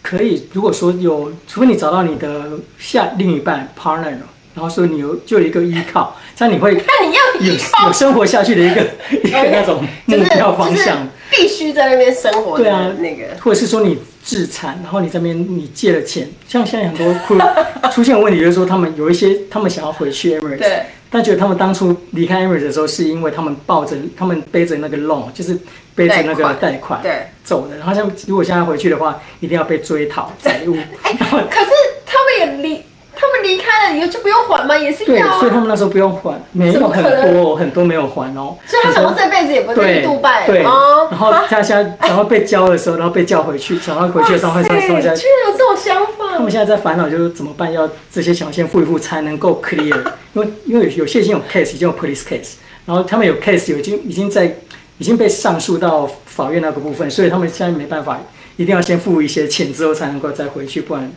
[0.00, 4.16] 可以，如果说有，除非你找到你的下另一半 partner，
[4.54, 7.54] 然后说你有就有一个依靠，这样你会看你要有
[7.86, 8.80] 有生活下去的一个
[9.22, 12.56] 一个那种目标方向，必须在那边生活。
[12.56, 17.14] 对啊，那个或者是说你自残，然后你这边你借了钱，像现在很多
[17.92, 25.56] 出现问题，就是说他们有一些他们想要回去 Emirates，对，但觉得他们当初离开 Emirates 的时候，是因为他们抱着他们背着那个 loan，就是。
[25.96, 30.76] 背着那个贷款对走的，然后像如果现在回去的话，一定要被追讨 债务。
[31.04, 31.70] 哎，可是
[32.04, 32.82] 他们也离，
[33.16, 34.76] 他们离开了以后就不用还吗？
[34.76, 35.30] 也是要啊。
[35.34, 38.56] 对，所以他们那时候不用还，没有很多很多没有还哦。
[38.66, 40.46] 所以他想到这辈子也不会去杜拜。
[40.46, 45.14] 对，然后他现在然后被交的时候，然后被叫回去，想要回去的时候会说说一下。
[45.14, 46.34] 居然有这种想法。
[46.34, 49.96] 他们现在在烦恼就是怎么办，要这些钱先付一付才能够 clear，
[50.32, 54.56] 因为因为有些已经有 case，已经有 police case，然后他们有 case 有已经已经在。
[54.96, 58.16] 已经被上诉到法院那个部分，所以他们现在没办法，
[58.56, 61.10] 一定要先付一些钱之后才能够再回去，不然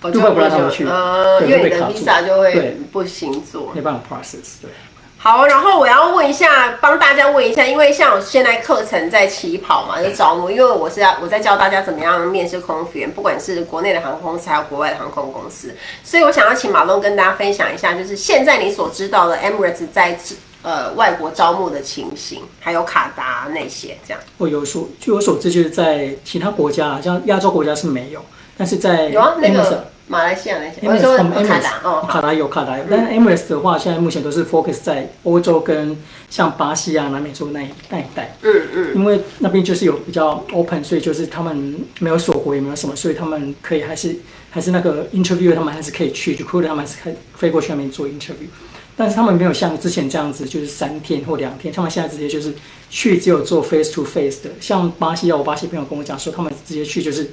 [0.00, 4.60] 杜拜不让他们去，呃，因为你的 visa 就会不行做，没办法 process。
[4.62, 4.70] 对，
[5.18, 20.18] 好，然后我要问一下，帮大家问一下，因为像我现在课程在起跑嘛，就招募，因为我是要我在教大家怎么样面试空服员，不管是国内的航空公司还有国外的航空公司，所以我想要请马龙跟大家分享一下，就是现在你所知道的 Emirates 在。
[20.60, 24.20] 呃，外国招募的情形，还有卡达那些这样。
[24.38, 28.20] 我有所据我所知，就是在其他国家，像亚洲国家是没有，
[28.58, 30.86] 但是在有啊，那个马来西亚那些。
[30.86, 35.96] 我说卡达哦，卡达有卡达有，但是 Emirates 的话，现在目前都是 focus 在欧洲跟
[36.28, 38.36] 像巴西啊、南美洲那一那一带。
[38.42, 38.94] 嗯嗯。
[38.96, 44.16] 因为那边就是有比较 open，所以就是他们没有锁国，也没有什么，所以他们可以还是
[44.50, 48.48] 还是那个 interview，他们还是可以去，就 crew 他们还是可以飞过去那边做 interview。
[48.96, 51.72] 但是他们没有像之前这样子，就是三天或两天。
[51.72, 52.52] 他们现在直接就是
[52.90, 54.50] 去，只有做 face to face 的。
[54.60, 57.30] 像巴西，我巴西朋友跟我讲说，他们直接去就是，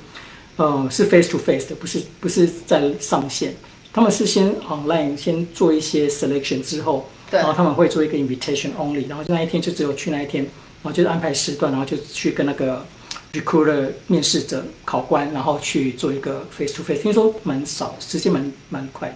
[0.57, 3.53] 呃，是 face to face 的，不是不是在上线。
[3.91, 10.51] 他们是先 online 先做一些 selection 之后，然后他们会做一个 invitation only，然后就那一天就只有去那一天，然
[10.83, 12.85] 后就是安排时段，然后就去跟那个
[13.33, 19.15] recruiter 面试者考官，然后去做一个 face to face，听说蛮少，时间蛮蛮快的。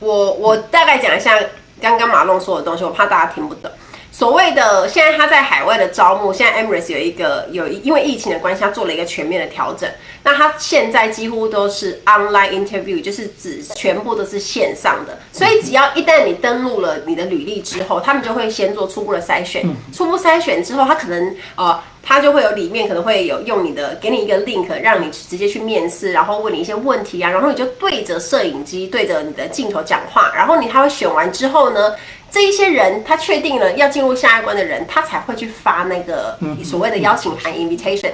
[0.00, 1.36] 我我大概讲一下
[1.80, 3.70] 刚刚马龙说的东西，我怕大家听不懂。
[4.16, 9.90] 所谓的现在他在海外的招募，现在 Emirates 有一个有因为疫情的关系，他做了一个全面的调整。
[10.22, 15.18] 那他现在几乎都是 online interview，就是指全部都是线上的。
[15.32, 19.66] 所以只要一旦你登录了你的履历之后，他们就会先做初步的筛选。
[19.92, 31.94] 初步筛选之后，他可能呃，他就会有里面可能会有用你的给你一个 link，让你直接去面试，然后问你一些问题啊，然后你就对着摄影机对着你的镜头讲话，然后你他会选完之后呢，
[32.30, 38.12] 这一些人，他确定了要进入下一关的人，他才会去发那个所谓的邀请函 （invitation）。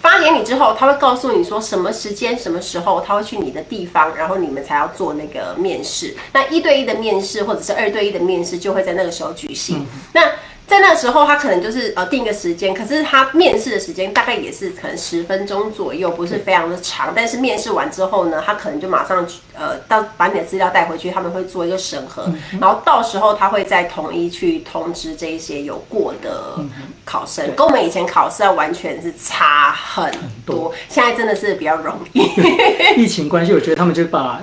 [0.00, 6.14] 发给你之后，他会告诉你说什么时间、什么时候他会去你的地方，然后你们才要做那个面试。
[6.32, 9.84] 那一对一的面试或者是二对一的面试就会在那个时候举行。
[10.12, 10.22] 那
[10.68, 17.12] 在那个时候，他可能就是呃定一个时间，可是他面试的时间大概也是可能十分钟左右，不是非常的长。
[17.16, 26.58] 但是面试完之后呢，他可能就马上呃到把你的资料带回去，他们会做一个审核，然后到时候他会再统一去通知这一些有过的
[27.04, 30.12] 考生，跟我们以前考试要完全是差很
[30.44, 30.74] 多。
[30.90, 32.30] 现在真的是比较容易。
[33.00, 34.42] 疫情关系，我觉得他们就把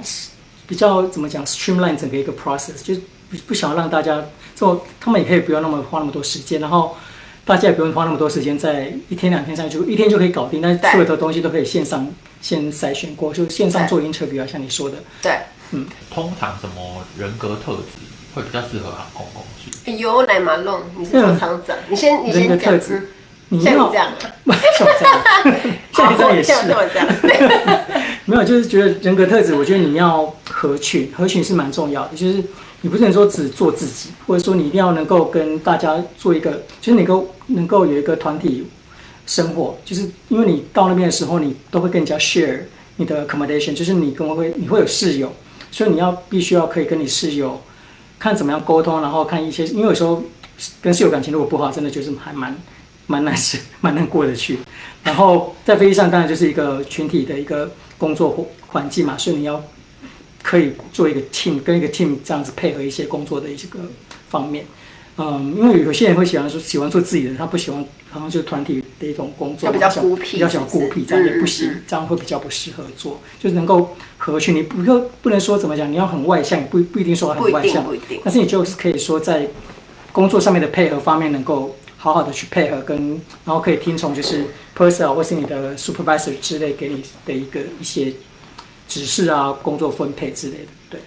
[0.65, 2.95] 比较怎么讲 streamline 整个一个 process，就
[3.29, 4.23] 不不想让大家。
[4.55, 6.95] 做他们也可以不要那么花那么多时间，然后
[7.43, 10.61] 大家也不用花那么多时间，在一天两天上就一天就可以搞定。
[10.61, 12.07] 但是所有的东西都可以线上
[12.39, 14.95] 先筛选过，就线上做 interview 啊，像你说的。
[15.21, 15.39] 对，
[15.71, 15.85] 嗯。
[16.09, 17.81] 通常什么人格特质
[18.33, 19.69] 会比较适合航空公司？
[19.91, 22.79] 哎呦，来马龙，你是做厂长，你先你先讲。
[23.49, 24.09] 你像这样，
[24.77, 25.21] 像这样，
[25.91, 26.53] 像这样也是。
[28.23, 32.41] 没有，就是觉得人格特质，我觉得你要合群，合群是蛮重要的，就是。
[32.85, 38.67] 你不是说只做自己，或者说你一定要能够跟大家做一个，就是能够能够有一个团体
[39.25, 42.59] 生活，就是因为你到那边的时候，你都会跟人家 share
[42.97, 45.33] 你的 accommodation，就是你跟我会你会有室友，
[45.71, 47.59] 所以你要必须要可以跟你室友
[48.19, 50.21] 看怎么样沟通，然后看一些，因为有时候
[50.79, 52.55] 跟室友感情如果不好，真的就是还蛮
[53.07, 54.59] 蛮难是 蛮难过得去。
[55.03, 59.59] 然后在飞机上当然就是一个群体的一个工作环境嘛，所以你要。
[60.45, 63.79] 可以做一个 team，跟一个 team 这样子配合一些工作的一些个
[64.29, 64.63] 方面，
[65.17, 74.53] 嗯，因为有些人会喜欢说喜欢做自己的，他不喜欢，好像就是团体的一种工作，比较孤僻，比较喜欢孤僻，这样也不行，这样会比较不适合做，就是能够合群。
[74.53, 79.47] 你不要不能说怎么讲，你要很外向，不不一定说很外向，不一定，但是你就是可以说在
[80.11, 84.43] 工作上面的配合方面，能够好好的去配合，跟然后可以听从就是
[84.75, 88.13] p e r s o n 或是你的 supervisor 之类给你的一个一些。
[88.87, 90.99] 指示啊，工作分配之类的，对。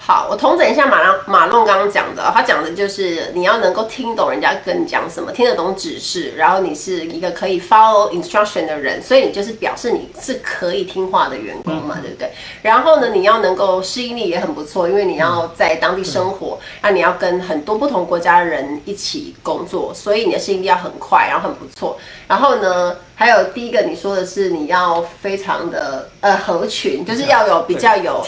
[0.00, 12.30] 好，我统整一下马浪马龙刚刚讲的，他讲的就是你要能够听懂人家跟你讲什么，听得懂指示，然后你是一个可以 follow instruction 的人，所以你就是表示你是可以听话的员工嘛，对不对？
[12.62, 21.98] 然后呢，你要能够适应力也很不错，因为你要在当地生活，那、你要跟很多不同国家的人一起工作，所以你的适应力要很快，然后很不错。
[22.26, 28.24] 然后呢，还有第一个你说的是你要非常的呃合群，就是要有比较有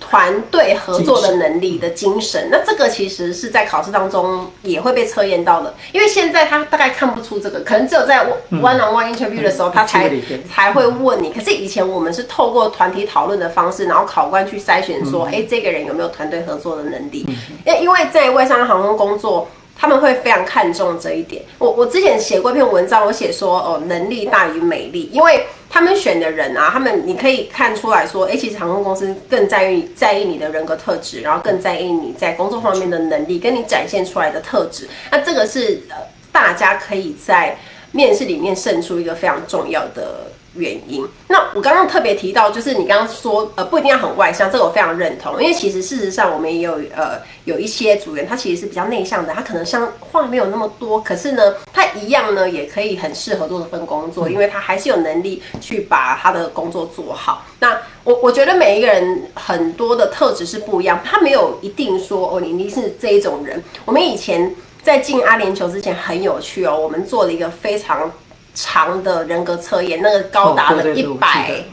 [0.00, 2.48] 团队合作的能力的精神。
[2.50, 10.10] 那这个其实是在考试当中也会被测验到的，因为现在他大概看不出这个，可能只有在 one on one interview 的时候他才
[10.52, 11.32] 才会问你。
[11.32, 17.24] 可是以前我们是透过团体讨论的方式，然后考官去筛选说，哎，这个人有没有团队合作的能力？
[17.64, 19.48] 因因为在外商航空工作。
[19.82, 21.42] 他们会非常看重这一点。
[21.58, 34.88] 我我之前写过一篇文章，我写说哦，能力大于美丽，因为他们选的人啊，他们你可以看出来说，哎，其实航空公司更在意在意你的人格特质，然后更在意你在工作方面的能力，跟你展现出来的特质。
[35.10, 35.96] 那这个是呃，
[36.30, 37.58] 大家可以在
[37.90, 40.30] 面试里面胜出一个非常重要的。
[40.54, 41.06] 原因。
[41.28, 45.40] 那我刚刚特别提到，就是你刚刚说，呃，不一定要很外向，这个我非常认同。
[45.42, 57.44] 因为其实事实上，我们也有呃有一些组员，他其实是比较内向的，他可能像话没有那么多，可是呢，他一样呢也可以很适合做这份工作，因为他还是有能力去把他的工作做好。
[57.60, 63.62] 那我我觉得每一个人很多的特质是不一样，他没有一定说哦，你一定是这一种人。
[63.84, 68.10] 我们以前在进阿联酋之前很有趣哦，我们做了一个非常。
[68.54, 71.64] 长的人格测验，那个高达了一百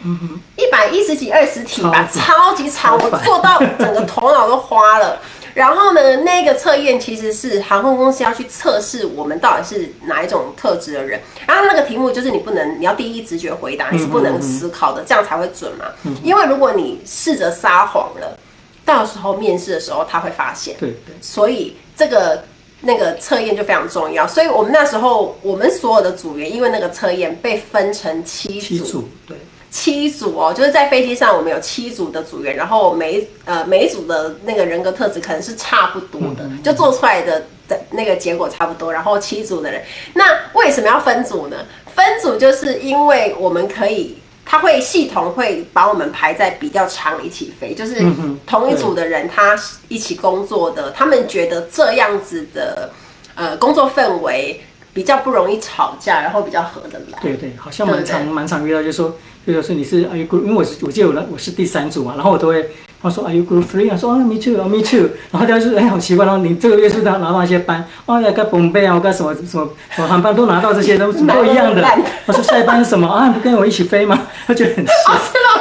[0.56, 5.20] 一百一十几二十题吧，超级长，我做到整个头脑都花了。
[5.54, 11.20] 然后呢，那个测验其实是航空公司要去测试我们到底是哪一种特质的人。
[11.46, 15.86] 然后那个题目就是你不能，你要第一直觉回答，你是不能思考的，这样才会准嘛。
[16.24, 18.38] 因为如果你试着撒谎了，
[18.86, 20.76] 到时候面试的时候他会发现。
[20.80, 21.16] 对对。
[21.20, 22.44] 所以这个。
[22.82, 24.28] 那个测验就非常重要。
[24.28, 29.38] 所以我们那时候我们所有的组员，因为那个测验被分成七组，七组，对，
[29.70, 38.92] 七组哦，就是在飞机上我们有七组的组员，然后每呃每一组的那个人格特质可能是差不多的，嗯、就做出来的的那个结果差不多。
[38.92, 41.58] 然后七组的人，那为什么要分组呢？
[41.96, 44.18] 分组就是因为我们可以。
[44.52, 48.04] 他会系统会把我们排在比较长一起飞，就是
[48.48, 49.56] 同一组的人，他
[49.88, 52.92] 一起工作的，他们觉得这样子的
[53.36, 54.60] 呃工作氛围
[54.92, 57.20] 比较不容易吵架，然后比较合得来。
[57.22, 62.68] 对对，好像蛮常蛮常遇到，就是说，就是说你是啊，因为我是我记得我我是第三组嘛，然后我都会。
[63.02, 66.26] 他说：“Are you group three？” 他说：“啊，me too，me too。”然后他就是哎，好奇怪。
[66.26, 71.82] 然后你这个月是他拿到一些班，哦，要干本贝啊，我干什么什么什么航班都拿到这些，都都一样的。
[72.28, 73.28] 他说：“下一班是什么啊？
[73.28, 74.92] 你不跟我一起飞吗？”他觉得很奇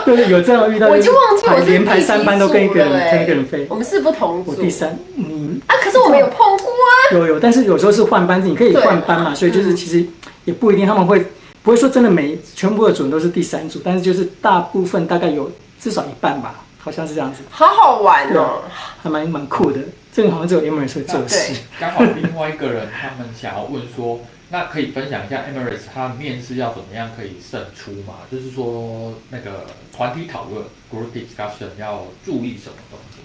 [0.05, 3.66] 怪，对， 有这样遇到，我就忘记我连排三班都跟一个人跟一个人飞。
[3.68, 4.51] 我们是不同组。
[4.51, 6.93] 我第三，你啊，可是我们有碰过啊。
[7.12, 10.05] 有有，但是有时候是换班子，你可以换班嘛，所以就是其实
[10.45, 11.24] 也不一定他们会
[11.62, 16.64] 不会说真的每全部的组都是第三组，但是就是大部分大概有至少一半吧。
[16.89, 18.62] 好像是这样子，好好玩哦，
[19.03, 19.80] 还蛮蛮酷的。
[20.11, 21.55] 这个好像只有 Emirates 会做事。
[21.78, 28.14] 刚好另外一个人他们想要问说，那可以分享一下 Emirates 他面试要怎么样可以胜出嘛？
[28.32, 33.18] 就是说那个团体讨论 Group Discussion 要注意什么东西？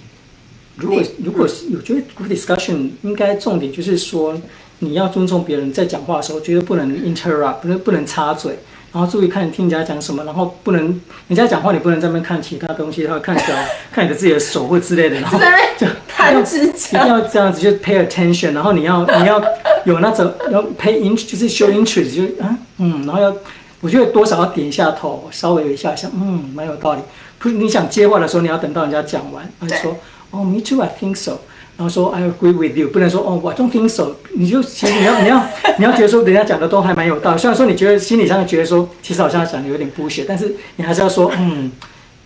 [0.75, 4.39] 如果如果是我觉得 Group Discussion 应该重点就是说，
[4.79, 8.59] 你要尊重别人在讲话的时候，绝对不能 interrupt，不能不能插嘴。
[8.93, 10.81] 然后注意看，听人家讲什么，然后不能
[11.27, 13.45] 人家讲话，你不能在那边看其他东西，然后看脚，
[13.91, 15.39] 看你的自己的手或之类的，然后
[15.77, 19.43] 就看指甲，一定要这样子，就 pay attention，然后你要你要
[19.85, 23.35] 有那种要 pay interest，就是 show interest，就啊嗯，然后要
[23.81, 27.01] 我觉得多少要点一下头，稍微有一下想嗯，蛮有道理。
[27.39, 29.97] 不是你想接话的时候，你要等到人家讲完，然后说
[30.29, 31.39] 哦，me too，I think so。
[31.83, 34.15] 然后说 I agree with you，不能说哦，I don't think so。
[34.35, 35.45] 你就其实你要你要
[35.77, 41.69] 你要觉得说人家讲的都还蛮有道理，虽然说你觉得心理上觉得说其实好像讲的有点 bullshit，但是你还是要说嗯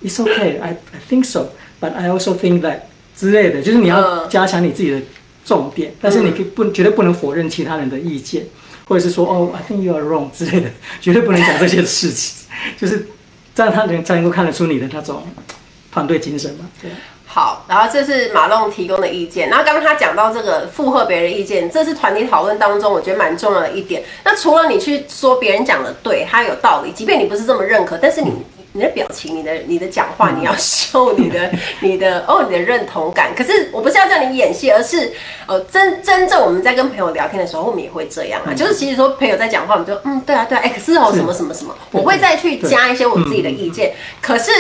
[0.04, 2.82] ，It's okay，I I think so，but I also think that
[3.16, 5.02] 之类的，就是你要加强你自己的
[5.44, 8.46] 重点，但是你可以不绝对不能否认其他人的意见，
[8.88, 10.70] 或者是说哦，I think you are wrong 之类的，
[11.02, 12.46] 绝对不能讲这些事情，
[12.78, 13.08] 就是
[13.56, 15.24] 这样他能才能够看得出你的那种
[15.92, 16.92] 团队精神嘛，对。
[17.38, 19.48] 好，然后这是马龙提供的意见。
[19.48, 24.02] 然后刚刚他讲到这个附和别人意见，这是团体讨论当中我觉得蛮重要的一点。
[24.24, 28.32] 那除了你去说别人讲的对，他有道理，即便你不是这么认可，但是你
[28.72, 33.36] 你的表情、你的你的讲话，你要秀你的你的哦你的认同感。
[33.38, 35.14] 可是我不是要叫你演戏，而是
[35.46, 38.50] 呃真真正我们在跟朋友聊天的时候，我们也会这样啊。
[38.52, 43.94] 就是其实说朋友在讲话，我们就嗯对啊对啊，哎可是哦什么什么什么，我会再去加一些我自己的意见。
[44.20, 44.52] 可是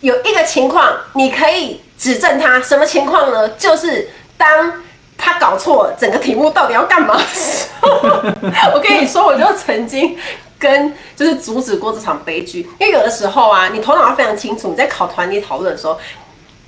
[0.00, 1.80] 有一个情况，你可以。
[1.98, 3.48] 指正他什么情况呢？
[3.56, 4.70] 就是当
[5.16, 7.88] 他搞错整个题目到底要干嘛的时候，
[8.74, 10.14] 我跟你说，我就曾经
[10.58, 12.68] 跟就是阻止过这场悲剧。
[12.78, 15.98] 因为有的时候啊，你头脑要非常清楚，你在考团体讨论的时候，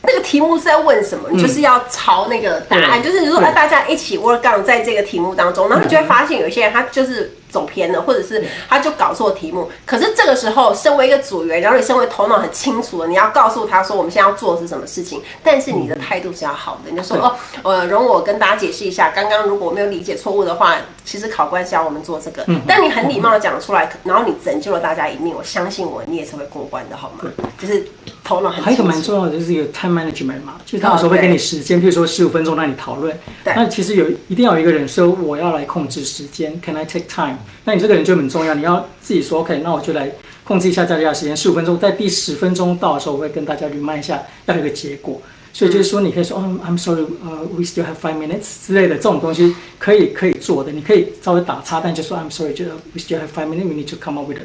[0.00, 7.34] 那个题目是在问什么，你就是要朝那个答案，就是如果大家一起 work on 在这个题目当中，然后你就会发现有一些人他就是。
[7.50, 9.70] 走偏了，或者是他就搞错题目。
[9.86, 15.22] 可是这个时候，身为一个组员，然后你身为头脑很清楚的，你要告诉他说我们现在要做的是什么事情。
[15.42, 22.44] 但是你的态度是要好的，你就说哦，呃，容我跟大家解释一下，刚刚如果没有理解错误的话，其实考官是要我们做这个。
[22.66, 27.30] 但你很礼貌的讲出来，然后你拯救了大家一命，我相信我，你也是会过关的，好吗？
[27.58, 27.86] 就是
[28.22, 28.62] 头脑很。
[28.62, 33.18] 还有一个蛮重要的就是一个 time management 嘛，就是他有时候会给你时间，比如说十五分钟让你讨论。
[33.44, 37.37] 那其实有一定要有一个人说我要来控制时间，Can I take time？
[37.64, 40.10] 那你这个人就很重要，你要自己说 OK，那我就来
[40.44, 45.20] 控制一下大家的时间，十五分钟，在第十分钟到的时候，我会跟大家 remind 一下要有一个结果。
[45.52, 53.96] 所以就是说，你可以说哦、oh,，I'm sorry，呃、uh,，we still have five minutes 之类的这种东西可以可以做的，你可以稍微打叉，但就说 I'm sorry，就 we still have five minutes，we need to
[53.96, 54.44] come up with a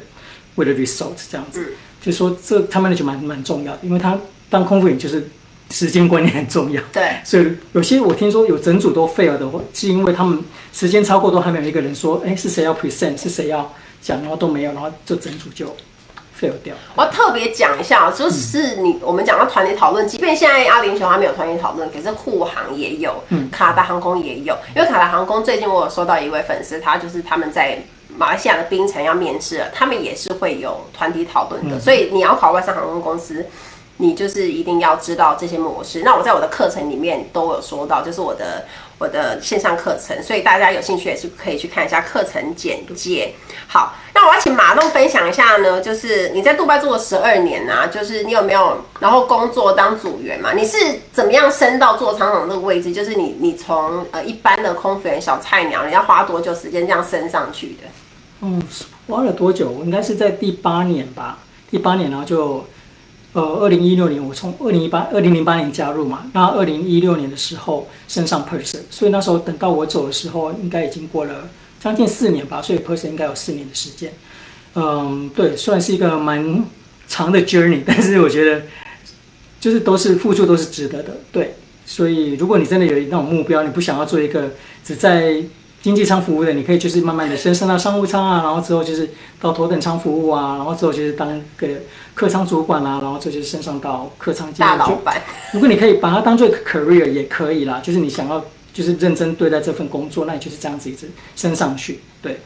[0.56, 1.74] with a result 这样子。
[2.02, 4.18] 就是说这他们就蛮蛮重要的，因为他
[4.50, 5.28] 当空腹员就是。
[5.70, 10.38] 时间观念很重要，对，所以有些我听说有整组都 fail 的话，是因为他们
[10.74, 13.72] 时间超过都还没有一个人说，哎，是谁要 present，是谁要
[14.02, 15.66] 讲，然后都没有，然后就整组就
[16.36, 16.74] fail 掉。
[16.96, 33.46] 我要特别讲一下，就是你、嗯、我们讲到团体讨论，即便现在阿联酋还没有团体讨论，可是护航也有，嗯，卡达航空也有，因为卡达航空最近我有收到一位粉丝，他就是他们在马来西亚的槟城要面试了，他们也是会有团体讨论的，嗯、所以你要考外商航空公司。
[33.96, 36.02] 你就是一定要知道这些模式。
[36.04, 38.64] 那我在我的课程里面都有说到，就是我的
[38.98, 43.34] 我的线上课程，所以大家有兴趣也是可以去看一下课程简介。
[43.66, 50.52] 好，那我要请马龙分享一下呢，就是你在杜拜做了十二年啊，就是你有没有然后工作当组员嘛？
[50.52, 50.76] 你是
[51.12, 52.92] 怎么样升到座舱长这个位置？
[52.92, 57.88] 就是你你从呃一般的空服员小菜鸟，你要花多久时间这样升上去的？
[58.42, 58.62] 嗯，
[59.08, 59.70] 花了多久？
[59.84, 61.38] 应该是在第八年吧。
[61.70, 62.64] 第八年，然后就。
[63.34, 71.48] 呃，二零一六年我从二零一八二零零八年加入嘛，那二零一六年的时候升上 person，所以那时候等到我走的时候，应该已经过了
[71.80, 74.12] 将近四年吧，所以 person 应该有四年的时间。
[74.76, 76.64] 嗯，对，算是一个蛮
[77.08, 78.62] 长的 journey，但是我觉得
[79.60, 81.56] 就是都是付出都是值得的，对。
[81.86, 85.42] 所以如果你真的有那种目标，你不想要做一个只在
[85.84, 89.06] 经济舱服务的，你可以就是慢慢的升升到商务舱啊，然后之后就是
[89.38, 91.28] 到头等舱服务啊，然后之后就是当
[91.58, 91.68] 个
[92.14, 95.20] 客舱主管啦，然后这就是升上到客舱大老板。
[95.52, 101.06] 如果你可以把它当做 career 也可以啦，就是你想要就是认真对待这份工作，那你就是这样子一直
[101.36, 102.40] 升上去，对。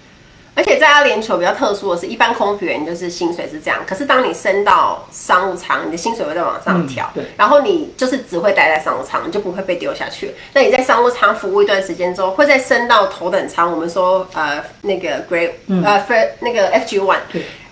[0.59, 7.09] 而且在阿联酋比较特殊的是，一般空服员就是薪水是这样，可是当你升到商务舱，你的薪水会再往上调。
[7.37, 10.35] 然后你就是只会待在商务舱，你就不会被丢下去。
[10.55, 13.71] 那你在商务舱服务一段时间之后，会再升到头等舱。
[13.71, 17.21] 我们说呃那个 Grade 呃 F 那个 FG One。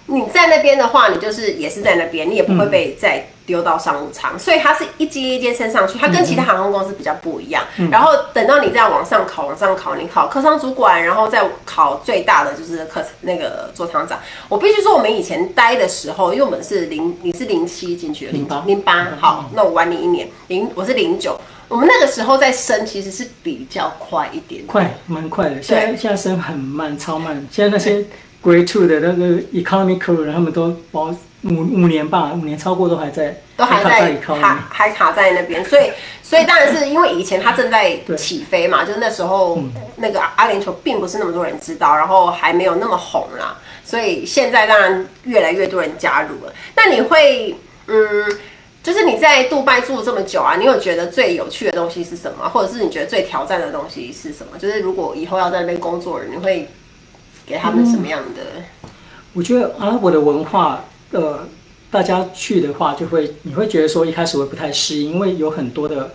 [0.07, 0.17] 对。
[0.17, 7.65] 你在那边的话，你就是也是在那边，你也不会被再丢到商务舱，所以它是一阶一阶升上去，它跟其他航空公司比较不一样。
[7.91, 14.19] 然后等到你再往上考，往上考，你考客舱主管，然后再考最大的就是客那个座舱长。
[14.49, 21.37] 我必须说，我们以前待的时候，因为我们是零，你是零七进去的，零八零八，好，那我晚你一年，零我是零九，
[21.69, 25.61] 我们那个时候在升其实是比较快一点，快蛮快的。
[25.61, 27.47] 现在现在升很慢，超慢。
[27.51, 28.05] 现在那些。
[28.43, 35.65] Grade Two 的那个 Economy Crew，他们都包五五年吧，五年超过都还在，都还在，还还，还卡在那边。
[35.65, 35.91] 所以，
[36.23, 39.61] 所以当然是因为以前他正在起飞嘛，就是那时候
[39.97, 43.57] 那个阿联酋并不是那么多人知道，然后还没有那么红啦。
[43.85, 46.53] 所以现在当然越来越多人加入了。
[46.75, 47.55] 那你会，
[47.87, 48.25] 嗯，
[48.83, 52.49] 就是你在杜拜住这么久啊，你有觉得最有趣的东西是什么？
[52.49, 54.59] 或者是你觉得最挑战的东西是什么？
[54.59, 56.69] 就是如果以后要在那边工作人，你会？
[57.47, 58.43] 给他们什么样的？
[58.57, 58.91] 嗯，
[59.33, 61.47] 我觉得阿拉伯的文化，呃，
[61.91, 66.13] 大家去的话，就会你会觉得说一开始会不太适应，因为有很多的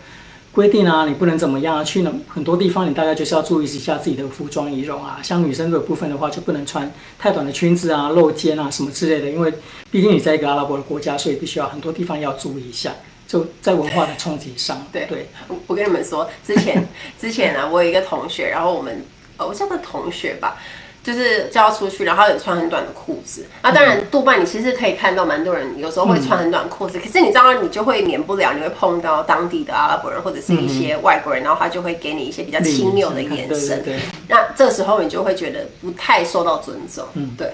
[0.51, 9.53] 规定啊，你不能怎么样啊，去那很多地方你大概就是要注意一下自己的服装仪容啊，像女生这个部分的话，就不能穿太短的裙子啊、露肩啊什么之类的，因为
[9.89, 12.91] 毕竟你在一个阿拉伯的国家，所以必须要很多地方要注意一下，
[13.27, 14.85] 就在文化的冲击上。
[14.91, 15.29] 对对，
[15.67, 16.85] 我跟你们说，之前
[17.17, 19.05] 之前呢，我有一个同学，然后我们
[19.37, 20.57] 我叫他同学吧。
[21.03, 23.45] 就是就要出去，然后有穿很短的裤子。
[23.63, 26.99] 那当然，杜拜你其实可以看到蛮多人有时候会穿很短裤子。
[26.99, 33.83] 可是你知道，你就会免不了你会碰到当地的阿拉伯人或者是一些外国人，然后他就会给你一些比较轻蔑的眼神。
[34.27, 37.03] 那这时候你就会觉得不太受到尊重。
[37.15, 37.51] 嗯，对。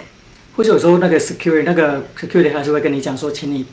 [0.57, 3.65] 或者有时候那个 security 那个 security 还是会跟你讲说，请你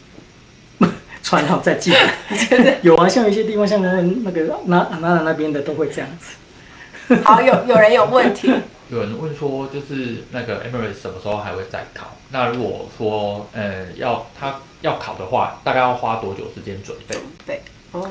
[1.24, 2.78] 穿好再进来。
[2.82, 7.16] 有啊，像有一些地方，像那那个那那那边的都会这样子。
[7.24, 8.52] 好，有有人有问题。
[8.94, 12.16] 有人问说，就是那个 Emirates 什么时候还会再考？
[12.30, 17.16] 那如果说，呃，要他要考的话，大概要花多久时间准备？
[17.44, 18.08] 对，哦，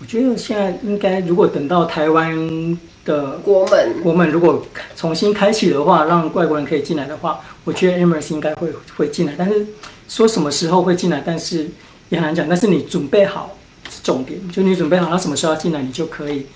[0.00, 4.64] 我觉得现在应该，如果等到台湾的国门国门如果
[4.96, 9.34] 重新开启的话，让外国人可以进来的话，我觉得 Emirates 应该会会进来。
[9.36, 9.66] 但是
[10.08, 11.68] 说什么时候会进来，但是
[12.08, 12.48] 也很难讲。
[12.48, 13.54] 但是你准备好
[13.90, 16.46] 是重点，就你准备好，他什么时候要进来，你就可以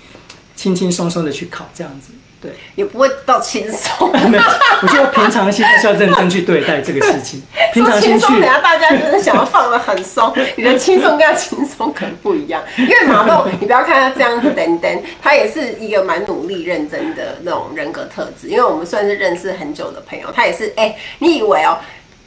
[0.56, 2.12] 轻轻松松的去考这样子。
[2.44, 4.10] 对，也不会到轻松。
[4.10, 7.40] 我觉得平常心是要认真去对待这个事情。
[7.72, 12.62] 平常心去，等下大家就是想要放得很松，你的轻松跟他轻松可能不一样。
[12.76, 18.48] 因为马栋， 你不要看他这样子等等，他也是一个蛮努力、认真的那种人格特质。
[18.48, 20.66] 因为我们算是认识很久的朋友，他也是。
[20.76, 21.78] 哎、欸，你以为哦？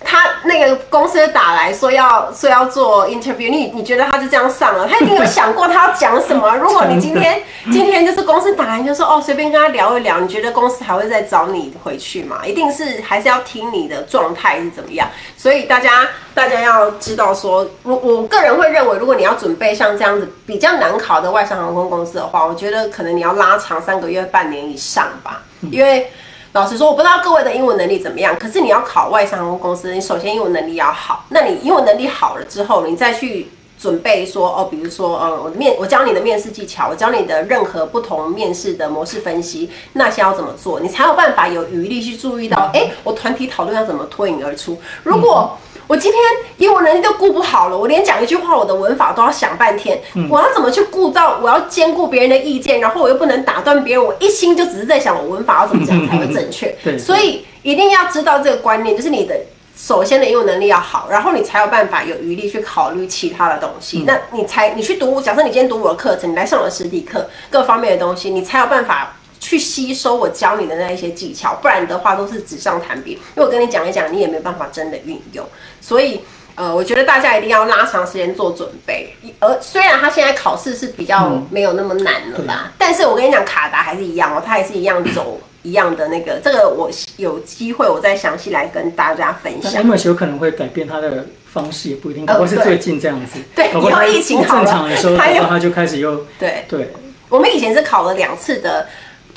[0.03, 4.87] 他那个公司打来说要说要做 interview，你你觉得他就这样上了？
[4.87, 6.55] 他一定有想过他要讲什么。
[6.57, 7.41] 如果你今天
[7.71, 12.45] 今天就是公司打来就说哦，随便跟他聊一聊，你觉得公司还会再找你回去吗？
[12.45, 15.09] 一定是还是要听你的状态是怎么样。
[15.35, 25.41] 所以大家大家要知道说，我我个人会认为，如果你要准备像这样子比较难考的外商航空公司的话，我觉得可能你要拉长三个月、半年以上吧，
[25.71, 26.09] 因为。
[26.53, 28.35] 老实说，我不知道各位的英文能力怎么样。
[28.39, 31.25] 可是你要考外商公司，你首先英文能力要好。
[31.29, 44.79] 那你英文能力好了之后，你再去准备说哦，比如说，嗯，我面，我教你的面试技巧，我教你的任何不同面试的模式分析，那些要怎么做，你才有办法有余力去注意到，哎，我团体讨论要怎么脱颖而出。
[45.03, 45.55] 如果
[45.87, 46.21] 我今天
[46.57, 51.39] 英文能力都顾不好了，我连讲一句话我的文法都要想半天，嗯、我要怎么去顾到？
[51.41, 56.75] 我要兼顾别人的意见，然后我又不能打断别人，我一心就只是在想我文法要怎么讲才会正确。
[56.83, 59.33] 对，所以一定要知道这个观念，就是你的
[59.77, 63.99] 首先的英文能力要好，然后你才有办法有余力去考虑其他的东西。
[63.99, 69.13] 嗯、那你才你去读，假设你今天读我的课程，你来上我的实体课，各方面的东西，你才有办法。
[69.47, 73.13] 去吸收我教你的那一些技巧，不然的话都是纸上谈兵。
[73.13, 75.47] 因为我跟你讲一讲，你也没办法真的运用。
[75.79, 76.19] 所以，
[76.55, 79.15] 呃，我觉得大家一定要拉长时间做准备。
[79.39, 86.41] 而虽然他现在考试是比较没有那么难了啦，嗯、但是我跟你讲，卡达还是一样哦，他还是一样走一样的那个。
[86.43, 89.81] 这个我有机会我再详细来跟大家分享。
[89.81, 92.25] 因为有可能会改变他的方式，也不一定。
[92.25, 96.91] 不过是最近这样子，对，以后疫情好了，正常的时候，然后他就开始又对对。
[97.29, 98.85] 我们以前是考了两次的。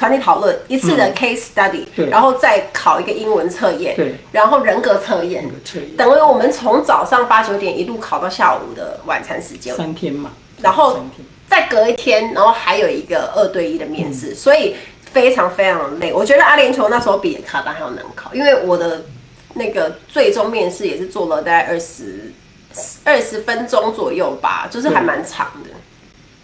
[0.00, 4.14] 团体讨论一次的 case study，、嗯、然后再考一个英文测验，对。
[4.32, 5.44] 然后人格测验，
[5.94, 10.30] 等于我们从早上八九点一路考到下午的晚餐时间，三天嘛，
[10.62, 11.04] 然后
[11.46, 14.74] 再隔一天，然后还有一个二对一的面试，嗯、所以
[15.12, 16.14] 非常非常累。
[16.14, 19.02] 我觉得阿联酋那时候比卡达还要难考，因为我的
[19.52, 22.32] 那个最终面试也是做了大概二十
[23.04, 25.70] 二十分钟左右吧，就是还蛮长的。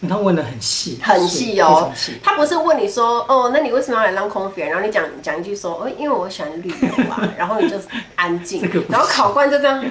[0.09, 1.93] 他问的很细，很细哦。
[2.23, 4.69] 他不是问你说，哦，那你为什么要来当空服员？
[4.69, 7.29] 然后你讲讲一句说，哦，因为我喜欢旅游啊。
[7.37, 7.77] 然后你就
[8.15, 8.69] 安静。
[8.89, 9.85] 然后考官就这样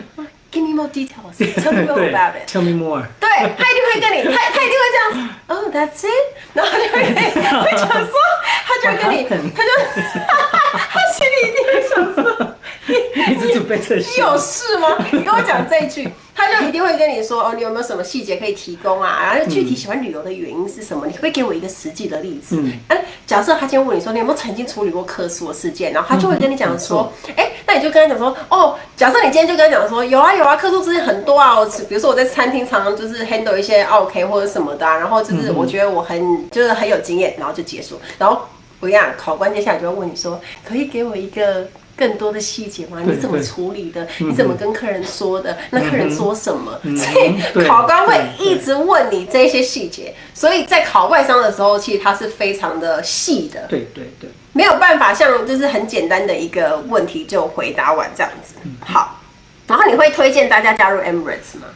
[0.52, 1.36] ，Give me more details.
[1.62, 2.48] Tell me more about it.
[2.48, 3.04] Tell me more.
[3.20, 5.30] 对，他一定会跟你， 他他一定会这样。
[5.48, 6.26] Oh, that's it.
[6.54, 8.14] 然后就会会讲说，
[8.66, 9.70] 他就会跟你，他就
[10.90, 12.55] 他心里一定会想说，
[14.16, 14.98] 你有事吗？
[15.12, 16.10] 你跟我讲这一句。
[16.38, 19.32] 他就一定会跟你说哦，你有没有什么细节可以提供啊？
[19.34, 21.06] 然后具体喜欢旅游的原因是什么？
[21.06, 22.58] 你可不可以给我一个实际的例子？
[22.60, 25.94] 嗯，哎，假设他今天问你说，你有没有曾经处理过客诉的事件？
[25.94, 31.58] 然后他就会跟你讲说，哎、嗯，那你就跟他讲说，哦，假设你今天就跟他讲说，有啊有啊，客诉事件很多啊。
[31.58, 37.98] 我比如说我在餐厅常常就是 handle 一些 OK 或者什么的、啊，然后就是我觉得我很就是很有经验，然后就结束。
[38.18, 38.42] 然后
[38.82, 41.66] 不一样，考官接下来就会问你说，可以给我一个。
[41.96, 43.02] 更多的细节吗？
[43.06, 44.08] 你怎么处理的？
[44.20, 45.58] 你怎么跟客人说的？
[45.72, 46.80] 那客人说什么？
[46.84, 50.14] 所以考官会一直问你这些细节。
[50.34, 53.66] 所以在考外商的时候，其实它是非常的细的。
[53.70, 58.56] 对对对，没有办法像就是很简单的一个问题就回答完这样子。
[58.82, 59.22] 好，
[59.68, 61.68] 然后你会推荐大家加入 Emirates 吗？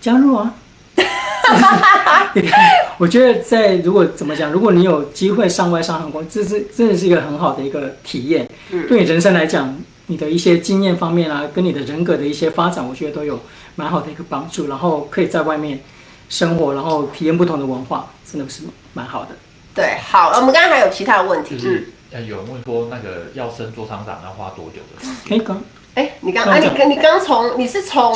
[0.00, 0.54] 加入啊。
[2.98, 8.48] 我觉得在如果怎么讲，如果你有机会上外商航空，这是真的是一个很好的一个体验。
[8.70, 9.76] 嗯，对你人生来讲，
[10.06, 13.38] 你的一些经验方面啊，跟你的人格的一些发展，我觉得都有
[13.76, 14.68] 蛮好的一个帮助。
[14.68, 15.80] 然后可以在外面
[16.28, 19.30] 生活，然后体验不同的文化，真的是蛮好的。
[19.74, 21.56] 对，好，我们刚刚还有其他的问题。
[21.56, 21.88] 就是
[22.26, 25.28] 有人问说，那个要升座舱长要花多久的时间？
[25.28, 25.62] 可以讲。
[25.94, 28.12] 哎，你刚啊，你刚你刚从你是从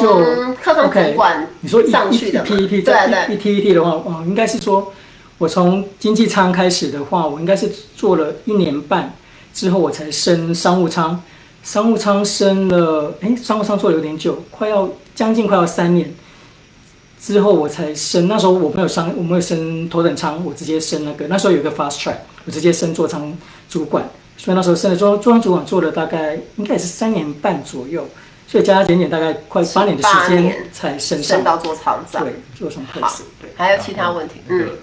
[0.57, 3.37] 课上主管你说上去的 PET 对对。
[3.39, 4.93] PET 的话，哦，应该是说，
[5.39, 9.15] 我从经济舱开始的话，我应该是做了一年半
[9.55, 11.23] 之后，我才升商务舱，
[11.63, 16.13] 商务舱升了，哎，商务舱做了有点久，快要将近快要三年。
[17.21, 22.15] 之后我才升，那时候我没有升，我没有升头等舱，我直接升那个，那时候有一个 fast track，
[22.45, 23.37] 我直接升座舱
[23.69, 24.09] 主管。
[24.39, 28.09] 所以那时候升了座座舱主管，做了大概应该也是三年半左右，
[28.47, 32.25] 所以加加减减大概快八年的时间才升上升到做厂长。
[32.25, 33.25] 对，座舱特使。
[33.43, 34.35] 对，还有其他问题？
[34.47, 34.79] 那个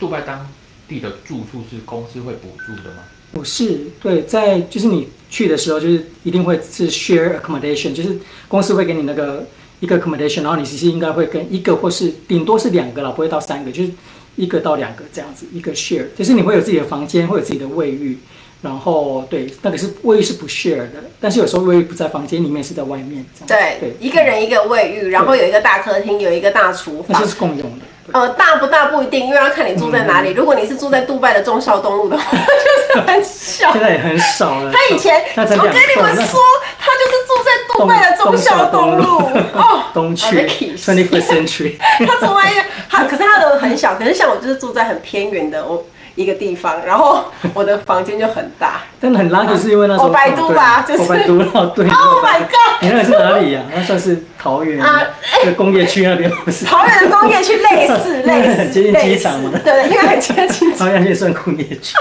[0.00, 0.48] 杜拜当
[0.88, 3.02] 地的住宿是公司会补助的吗？
[3.32, 9.44] 不是，对，在就是你去的时候，就是一定会是 share accommodation，就是公司会给你那个
[9.80, 13.90] 一个 accommodation，然后你其实应该会跟一个或是顶多是两个了，不会到三个，就是
[14.36, 18.18] 一个到两个这样子，一个 share，就是你会有自己的房间，会有自己的卫浴。
[18.64, 23.22] 然后对，那个是卫浴是不 share 的，但是有时候卫浴不在房间里面，是在外面。
[23.46, 27.08] 对对，一个人一个卫浴，然后有一个大客厅，有一个大厨房。
[27.10, 27.84] 那这是共用的。
[28.12, 30.32] 呃，大不大不一定，因为要看你住在哪里。
[30.32, 33.70] 如果你是住在杜拜的忠孝东路的话，就是很小。
[33.76, 34.72] 现在也很少了。
[34.72, 36.40] 他以前，我跟你们说，
[36.78, 39.18] 他就是住在杜拜的忠孝东路
[39.54, 40.46] 哦，东区
[40.76, 41.76] ，twenty first century。
[42.06, 45.84] 他住在一个，他可是他的很小，可是像我就是住在很偏远的我。
[46.14, 50.06] 一个地方，然后我的房间就很大， 但很垃圾是因为那时候。
[50.06, 51.02] 我百度吧，就是。
[51.02, 51.86] 我百度了， 对。
[51.88, 52.80] Oh my god！
[52.80, 53.62] 你那个是哪里呀？
[53.74, 55.02] 那算是桃园啊，
[55.42, 56.64] 那个工业区那边不是？
[56.64, 59.50] 桃园的工业区类似 类似，接近机场嘛。
[59.64, 60.72] 对对，因为很接近。
[60.76, 61.96] 桃园也算工业区。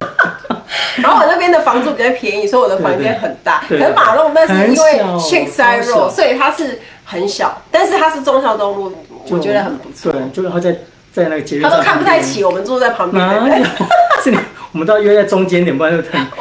[0.97, 3.63] 然后我那边的房租比较便宜，所以我的房间很大。
[3.67, 8.93] 可是马龙那是因为 Shakeside Road，所以它是很小，但是它是忠孝东路，
[9.29, 10.11] 我觉得很不错。
[10.11, 10.75] 对，就然后在。
[11.13, 13.23] 在那个节日，他都看不太起我们坐在旁边。
[14.23, 14.37] 是你，
[14.71, 16.25] 我们都要约在中间点，不然就很，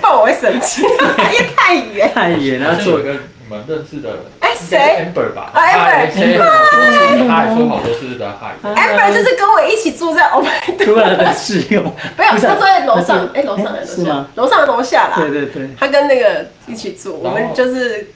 [0.00, 2.10] 不然我会生气，因为太远。
[2.14, 3.14] 太远，然后坐一个
[3.48, 5.50] 们认识的，哎，谁？Amber 吧。
[5.52, 5.60] 啊
[6.06, 8.64] ，Amber，他还说好多次的 Hi。
[8.64, 11.82] Amber 就是跟我一起住在 Oh My God 的室友，
[12.16, 14.26] 没有，他住在楼上，哎，楼上还是楼下？
[14.36, 15.16] 楼上楼下啦。
[15.16, 15.70] 对对对。
[15.78, 18.08] 他跟那个一起住，我们就是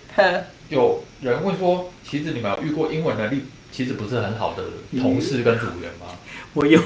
[0.68, 4.62] 有人会说，其实你们有遇过英文能力其实不是很好的
[5.00, 6.14] 同事跟组员吗？
[6.52, 6.80] 我有，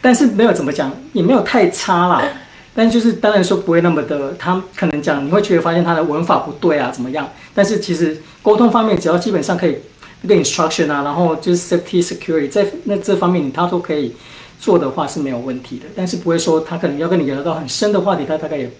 [0.00, 2.22] 但是没有怎么讲，也没有太差啦。
[2.74, 7.28] 但就是当然说不会那么的，他可能讲你会觉得发现他的文法不对啊，怎么样？
[7.52, 9.76] 但是其实沟通方面，只要基本上可以
[10.22, 14.14] 一个 instruction 啊，然后就是 safety security 在那这方面，他都可以
[14.60, 15.86] 做的话是没有问题的。
[15.96, 18.70] 但是不会说他可能要跟你聊到很深的话题，他大概也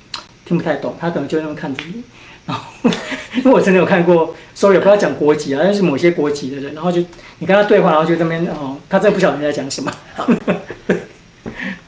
[0.45, 2.05] 听不太懂，他可能就那么看着你。
[2.47, 2.65] 然后
[3.35, 7.03] 因为我真的有看过，sorry 不要讲国籍啊，但是某些国籍的人，然后就
[7.41, 9.93] 你跟他对话，然后就这边哦，他真的不晓得你在讲什么。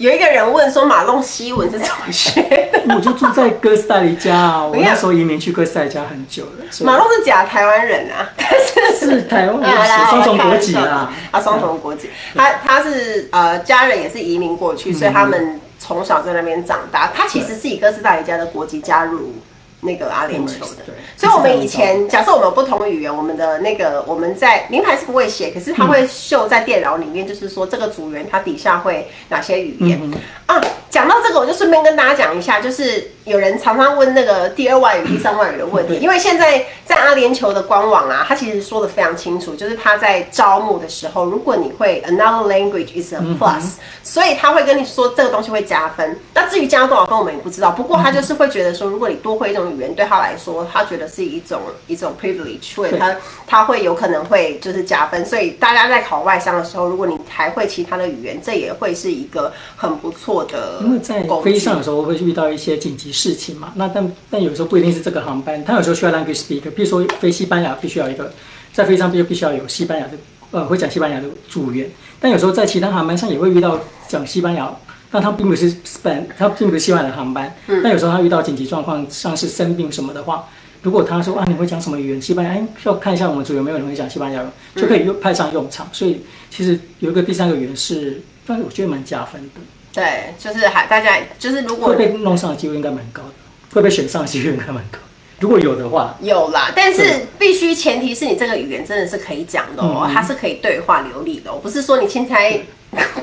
[0.01, 2.41] 有一个人问说：“马龙西文是怎么学
[2.73, 6.65] 的？” 我就住在哥斯达黎加啊，我那时候移民去哥斯达黎加很久了。
[6.85, 8.49] 马龙是假台湾人啊，但
[8.97, 12.09] 是是台湾人双重国籍啊，啊，双重国籍。
[12.35, 17.13] 他他是呃家人也是移民过去，所以他们从小在那边长大。
[17.15, 19.35] 他其实是以哥斯达黎加的国籍加入。
[19.81, 20.85] 那个阿联酋的，
[21.17, 30.01] 所以我们以前假设我们有不同语言，我们的那个我们在名牌是不会写，可是它会秀在电脑里面，就是说这个组员他底下会哪些语言。
[30.47, 30.61] 啊？
[30.91, 46.19] 讲到这个，我就顺便跟大家讲一下，就是有人常常问那个第二外语、第三外语的问题，因为现在在阿联酋的官网啊，他其实说的非常清楚，就是他在招募的时候，如果你会 another language is a plus，所以他会跟你说这个东西会加分。
[46.35, 47.71] 那至于加多少分，我们也不知道。
[47.71, 53.17] 不过他就是会觉得说，如果你多会一种语言，对他来说，他觉得是一种一种 privilege，所以他
[53.47, 55.25] 他会有可能会就是加分。
[55.25, 60.81] 所以大家在考外商的时候，如果你还会其他的语言，这也会是一个很不错的。
[60.83, 68.33] 因为在飞机上的时候会遇到一些紧急事情嘛，那但但有时候不一定是这个航班，他有时候需要 language speaker，比如说飞西班牙必须要一个，
[68.73, 70.13] 在飞机上必必须要有西班牙的
[70.51, 71.89] 呃会讲西班牙的组员，
[72.21, 74.71] 但有时候在其他航班上也会遇到讲西班牙，
[75.11, 80.49] 但他并不是 Span，他并不是西班牙的航班，但有时候他遇到紧急状况，像是生病什么的话，
[80.83, 82.23] 如果他说啊你会讲什么语言？
[82.23, 85.89] 西班牙，哎，需要看一下我们组有没有人会讲西班牙语，就可以用派上用场。
[85.93, 89.61] 所以其实有一个第三个语言是，但是我觉得蛮加分的。
[89.93, 93.31] 对，就是还大家就是如果会被弄上的机会应该蛮高的，
[93.73, 94.99] 会被选上的机会应该蛮高。
[95.41, 102.61] 如果有的话，有啦，但是必须前提是你这个语言真的是可以讲的哦，它是可以对话流利的，不是说你现在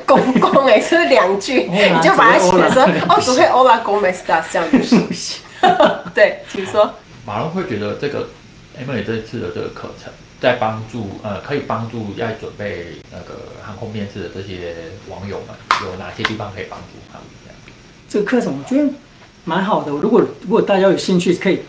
[0.04, 5.38] 公公哎， 是两句你就把它写成哦，只会 Hola cómo estás 这样子不行。
[6.14, 6.92] 对，请说。
[7.24, 8.28] 马龙会觉得这个
[8.78, 10.12] Emily 这次的这个课程。
[10.40, 13.34] 在帮助呃，可以帮助要准备那个
[13.66, 14.72] 航空面试的这些
[15.08, 15.48] 网友们，
[15.84, 17.26] 有哪些地方可以帮助他们？
[18.08, 18.88] 这个课程我觉得
[19.44, 19.90] 蛮好的。
[19.90, 21.60] 如果如果大家有兴趣，可以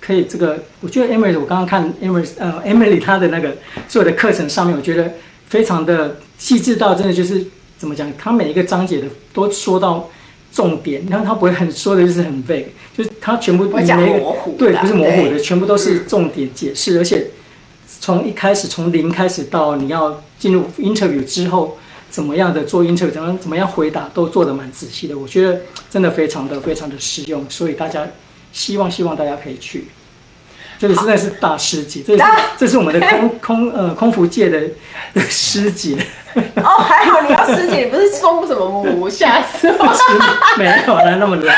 [0.00, 3.56] 可以这个，我觉得 Emily，我刚刚看 Emily 呃 Emily 她的那个
[3.88, 5.12] 所有的课程上面，我觉得
[5.48, 7.44] 非常的细致到真的就是
[7.78, 10.08] 怎么讲，她每一个章节的都说到
[10.52, 12.66] 重点，然后她不会很说的就是很 vague，
[12.96, 17.26] 就是她全部每模糊对不是模糊的，全部都是重点解释，而且。
[18.00, 21.78] 从一开始，从零开始到你要进入 interview 之后，
[22.10, 25.16] 怎么样的做 interview，怎么怎么样回答，都做得蛮仔细的。
[25.16, 28.04] 我觉得真的非常的非常的实用，所以大家
[28.52, 29.88] 希望希望大家可以去。
[30.78, 32.24] 这个实在是大师级，这是
[32.58, 34.60] 这是我们的空 空呃空服界的
[35.14, 35.96] 的师级。
[36.56, 39.96] 哦，还好你要师姐，你不是说什么母， 吓死我！
[40.58, 41.54] 没有了那么冷。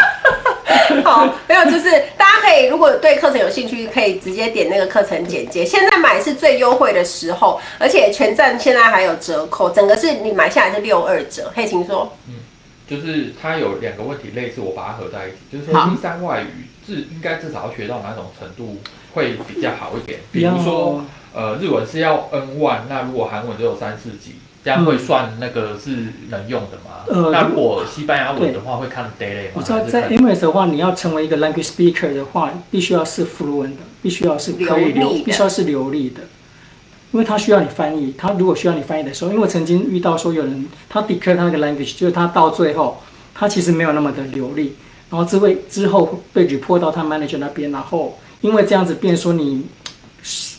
[1.02, 5.64] 好，没有，就是大家可以如果对课程有兴趣，可以直接点那个课程简介。
[5.64, 11.50] 现在买是最优惠的时候，而且全站现在还有折扣，整个是你买下来是六二折。
[11.54, 12.12] 可以请说。
[12.28, 12.34] 嗯，
[12.88, 18.78] 就是它有两个问题类似，我把它合在一起，就是说第三外语至应该至少要学到哪种程度
[19.14, 20.20] 会比较好一点？
[20.30, 24.36] 比如说，呃，日文是要 N one，那如果韩文只有三四级。
[24.64, 25.90] 这样会算那个是
[26.30, 27.04] 能用的吗？
[27.06, 29.50] 呃，那如果西班牙文的话，会看 daily 吗？
[29.56, 36.22] 我知道在 Emirates 的话，你要成为一个 language speaker 的话，必须要是 fluent 的，必须要是可以流，必须要是流利的，
[37.14, 38.12] 因为他需要你翻译。
[38.18, 43.00] 他如果需要你翻译的时候，因为我曾经遇到说有人他 declare 他那个 language，就是他到最后
[43.32, 44.74] 他其实没有那么的流利，
[45.08, 49.64] 然后之后之后被 report 到他 manager 那边，然后因为这样子变说你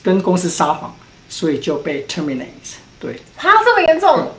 [0.01, 0.95] 跟公司撒谎，
[1.27, 2.45] 所以就被 terminate。
[2.97, 4.31] 对，他这么严重？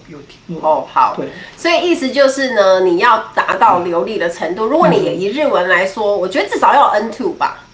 [0.62, 1.14] 哦，好。
[1.16, 4.64] 对，所以意思就是呢，你要达到流利的程度。
[4.64, 7.65] 如果你以日文来说，嗯、我觉得至少要 N two 吧。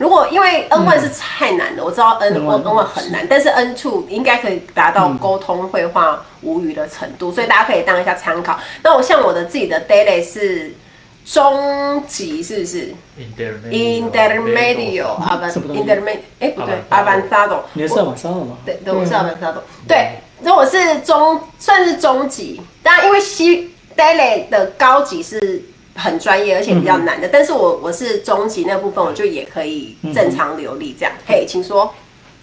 [0.00, 8.58] 如果因为 N one 是太难了，嗯、我知道 N one N one 很难，但是 N two 应该可以达到沟通、绘画、无语的程度，所以大家可以当一下参考。
[8.82, 10.74] 那我像我的自己的 daily 是。
[11.22, 12.94] 中级是不是
[13.38, 18.56] ？Intermedio，阿班，Intermedio，哎不对，Avanzado，你是 Avanzado 吗？
[18.64, 19.60] 对，对，我是 Avanzado。
[19.86, 22.60] 对，如果是中，算是中级。
[22.82, 25.62] 当然，因为西 Daily 的高级是
[25.94, 27.28] 很专业，而且比较难的。
[27.32, 31.12] 但是我我是中级那部分，我就也可以正常流利这样。
[31.26, 31.94] 嘿，请说。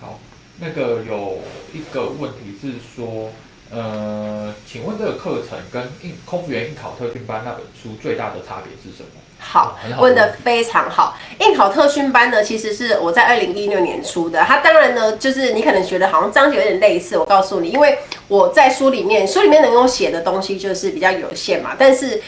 [0.02, 0.20] 好，
[0.60, 1.40] 那个有
[1.74, 3.32] 一个问题是说。
[3.70, 9.10] 呃，请问这个课程跟应空服员应考特训班那本书最大的差别是什么？
[9.40, 11.18] 好，好问的非常好。
[11.42, 14.42] 应考特训班呢，其实是我在二零一六年出的。
[14.46, 17.18] 它当然呢，就是你可能觉得好像章节有点类似。
[17.18, 17.98] 我告诉你，因为
[18.30, 22.22] 我在书里面，书里面能够写的东西就是比较有限嘛，但是。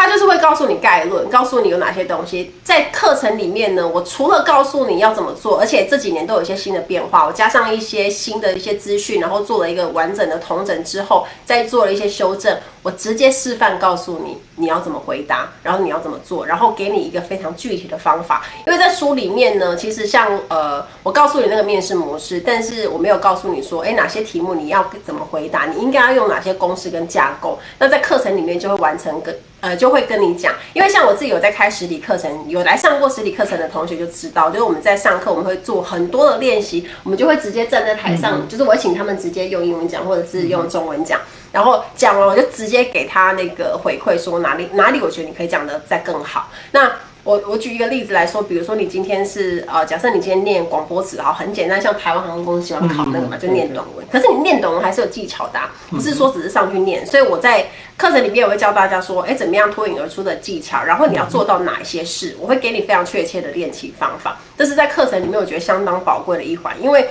[0.00, 3.86] 他就是会告诉你概论，告诉你有哪些东西在课程里面呢？
[3.86, 12.56] 我除了告诉你要怎么做，而且这几年都有一些新的变化，我加上一些新的一些资讯，然后做了一个完整的统整之后，再做了一些修正。
[12.82, 18.42] 我直接示范告诉你你要怎么回答，然后你要怎么做，然后给你一个非常具体的方法。
[18.66, 27.58] 因为在书里面呢，其实像呃，我告诉你那个面试模式，但是我没有告诉你说，诶，哪些题目你要怎么回答，你应该要用哪些公式跟架构。
[27.78, 29.36] 那在课程里面就会完成个。
[29.60, 41.20] 呃，就会跟你讲，因为像我自己有在开实体课程，有来上过实体课程的同学就知道，就是我们在上课，我们会做很多的练习，我们就会直接站在台上，嗯、就是我请他们直接用英文讲，或者是用中文讲，
[41.52, 46.50] 然后讲完我就直接给他那个回馈，说哪里哪里我觉得你可以讲得再更好。
[46.72, 46.90] 那
[47.22, 54.06] 我我举一个例子来说，比如说你今天是呃，假设你今天念广播词，好，很简单，像台湾航空公司喜欢考那个嘛，就念短文。
[54.10, 55.60] 可是你念短文还是有技巧的，
[55.90, 57.06] 不是说只是上去念。
[57.06, 57.66] 所以我在
[57.96, 64.38] 课程里面也会教大家说，哎，怎么样脱颖而出的技巧，然后你要做到哪一些事，我会给你非常确切的练习方法。
[64.56, 67.06] 这是在课程里面我觉得相当宝贵的一环，因为。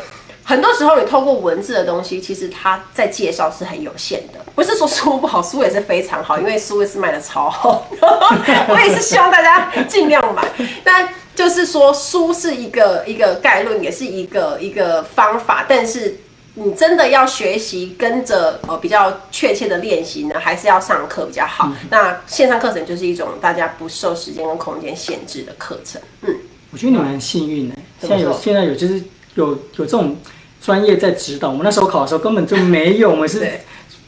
[0.50, 4.40] 很多时候，你透过文字的东西，其实它在介绍是很有限的。
[4.56, 7.88] 不是说书不好，书也是非常好，因为书也是卖的超好。
[8.68, 10.44] 我也是希望大家尽量买。
[10.84, 15.68] 但就是说，书是一个一个概论，也是一个一个方法。
[15.70, 16.18] 但是
[16.56, 21.68] 你真的要学习，跟着呃比较确切的练习呢，还是要上课比较好。
[21.68, 26.02] 嗯、那线上课程就是一种大家不受时间跟空间限制的课程。
[26.24, 26.36] 嗯，
[26.72, 27.76] 我觉得你们很幸运呢。
[28.02, 29.00] 现在有现在有就是
[29.36, 30.18] 有有这种。
[30.70, 33.42] 专业在指导，我们那时候考的时候根本就没有，我们是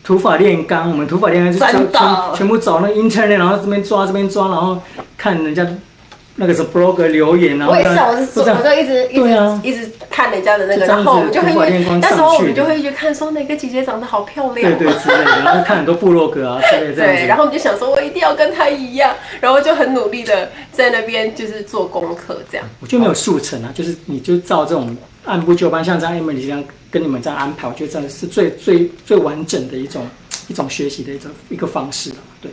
[0.04, 4.80] 土法炼钢，我们土法炼钢就全全全部找那个 internet，然后这边抓这边抓，然后
[5.18, 5.66] 看人家
[6.36, 7.90] 那个是 blog 留言，然后我也是，
[8.40, 11.52] 我是我就一直一直、啊、一直看人家的那个，然后我们就会
[12.00, 22.68] 那时候我们就会去看说哪个姐姐长得好漂亮，对对之类的，然后看很多部落格啊之类的，对，然后我们就想说我一定要跟她一样，然后就很努力的在那边就是做功课这样。
[22.80, 24.96] 我就没有速成啊，就是你就照这种。
[25.26, 30.08] 按部就班，像这样 Emily 这样跟你们这样安排，我觉得真的是最最最完整的一种
[30.48, 32.18] 一种学习的一种一个方式了。
[32.42, 32.52] 对。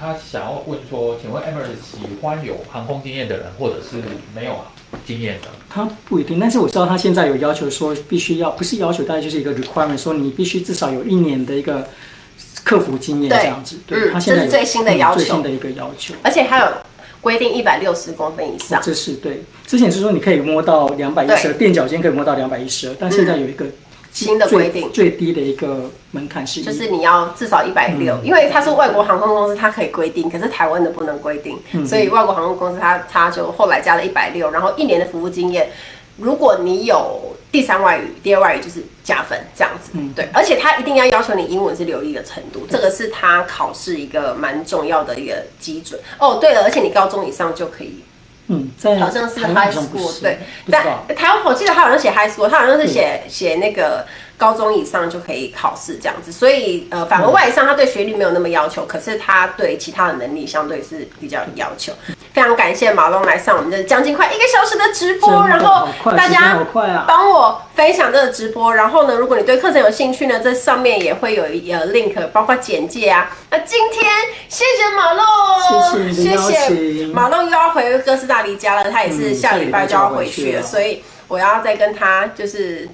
[0.00, 3.96] 他想要问说，请问 Emily 喜欢有航空经验的人，或者是
[4.32, 4.58] 没有
[5.04, 5.48] 经验的？
[5.68, 11.88] 他不一定，但是我知道他现在有要求说，必须要不是要求，大概就是一个 requirement，说你必须至少有一年的一个
[12.62, 13.80] 客服经验这样子。
[13.88, 16.66] 对，对嗯、他现在有这是最新的要求，最新的一个要求，而且还有。
[17.28, 19.42] 规定一百六十公分以上，这是对。
[19.66, 23.66] 之前是说你可以摸到两百一十二，垫脚尖可以摸到两百一十二，但现在有一个
[24.10, 35.68] 新的规定，最低的一个门槛是，就是你要至少一百六，因为它是外国航空公司，它可以规定，可是台湾的不能规定，嗯、所以外国航空公司它它就后来加了一百六，然后一年的服务经验，
[36.18, 37.34] 如果你有。
[37.50, 45.98] 第三外语，第二外语就是加分这样子，嗯，对，而且他一定要要求你英文是流利的程度，这个是他考试一个蛮重要的一个基准。
[46.18, 48.04] 哦，对了，而且你高中以上就可以，
[48.48, 50.40] 嗯，在好像是 high school，对，
[50.70, 50.84] 但
[51.16, 54.06] 台湾我记得他好像写 high school，他好像是写写那个。
[54.38, 61.92] 高中以上就可以考试这样子，所以呃，反而外商他对学历没有那么要求，可是他对其他的能力相对是比较要求。
[62.32, 66.56] 非常感谢马龙来上我们的将近快一个小时的直播，然后大家
[67.04, 68.72] 帮我分享这个直播。
[68.72, 73.36] 然后呢，如果你对课程有兴趣呢，这上面也会有一个 link，包括简介啊。
[73.50, 74.04] 那今天
[74.48, 82.88] 谢谢马龙，谢谢，谢谢马龙又要回哥斯达黎加了，他也是下礼拜就要回去了，所以我要再跟他就是。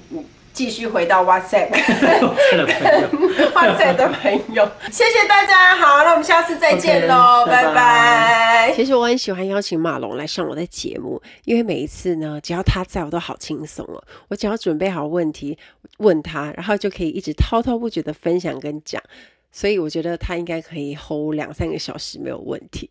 [0.55, 7.73] 继续回到 WhatsApp，WhatsApp 的朋友，谢谢大家，好，那我们下次再见喽，okay, 拜拜。
[7.73, 8.71] 拜拜。
[8.73, 15.57] 其实我很喜欢邀请马龙来上我的节目，因为每一次呢，只要他在我都好轻松哦，我只要准备好问题
[15.97, 19.03] 问他，然后就可以一直滔滔不绝的分享跟讲，
[19.51, 22.89] 所以我觉得他应该可以 hold 两三个小时没有问题。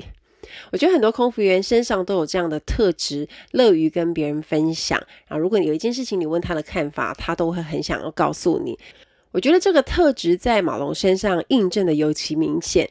[0.73, 5.01] 我觉得很多空服员身上都有这样的特质，乐于跟别人分享。
[5.29, 8.79] 啊，如果你有一件事情你问他的看法，他都会很想要告诉你。
[9.33, 12.89] 我觉得这个特质在马龙身上印证的尤其明显。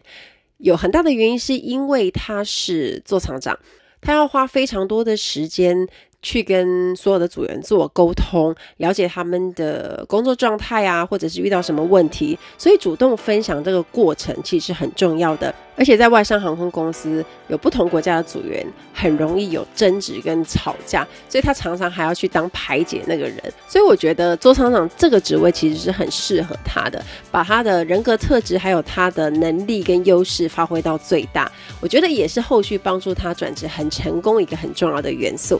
[0.58, 3.60] 有很大的原因是因为他是做厂长，
[4.02, 5.88] 他要花非常多的时间。
[6.24, 15.54] 去跟所有的组员做沟通，了解他们的工作状态啊，或者是遇到什么问题，所以主动分享这个过程其实是很重要的。
[15.76, 23.42] 而且在外商航空公司，有不同国家的组员，很容易有争执跟吵架，所以他常常还要去当排解那个人。
[23.68, 31.52] 所以我觉得周厂长这个职位其实是很适合他的，把他的人格特质还有他的能力跟优势发挥到最大。
[31.82, 35.60] 我觉得也是后续帮助他转职很成功一个很重要的元素。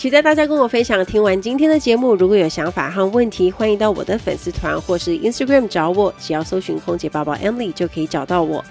[0.00, 1.04] 期待大家跟我分享。
[1.04, 8.64] 听完今天的节目，如果有想法和问题，欢迎到我的粉丝团或是 Instagram 找我，只要搜寻空姐宝宝 Emily 就可以找到我。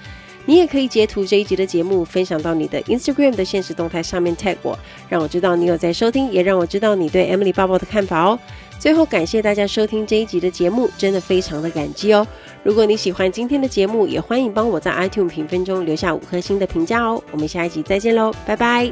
[0.48, 4.76] 你也可以截图这一集的节目，分享到你的 Instagram 的现实动态上面 tag 我，
[5.08, 8.40] 让我知道你有在收听，也让我知道你对 Emily 报报的看法哦。
[8.80, 12.26] 最后，感谢大家收听这一集的节目，真的非常的感激哦。
[12.64, 17.22] 如果你喜欢今天的节目，也欢迎帮我在 iTunes 评分中留下五颗星的评价哦。
[17.30, 18.92] 我们下一集再见喽，拜拜。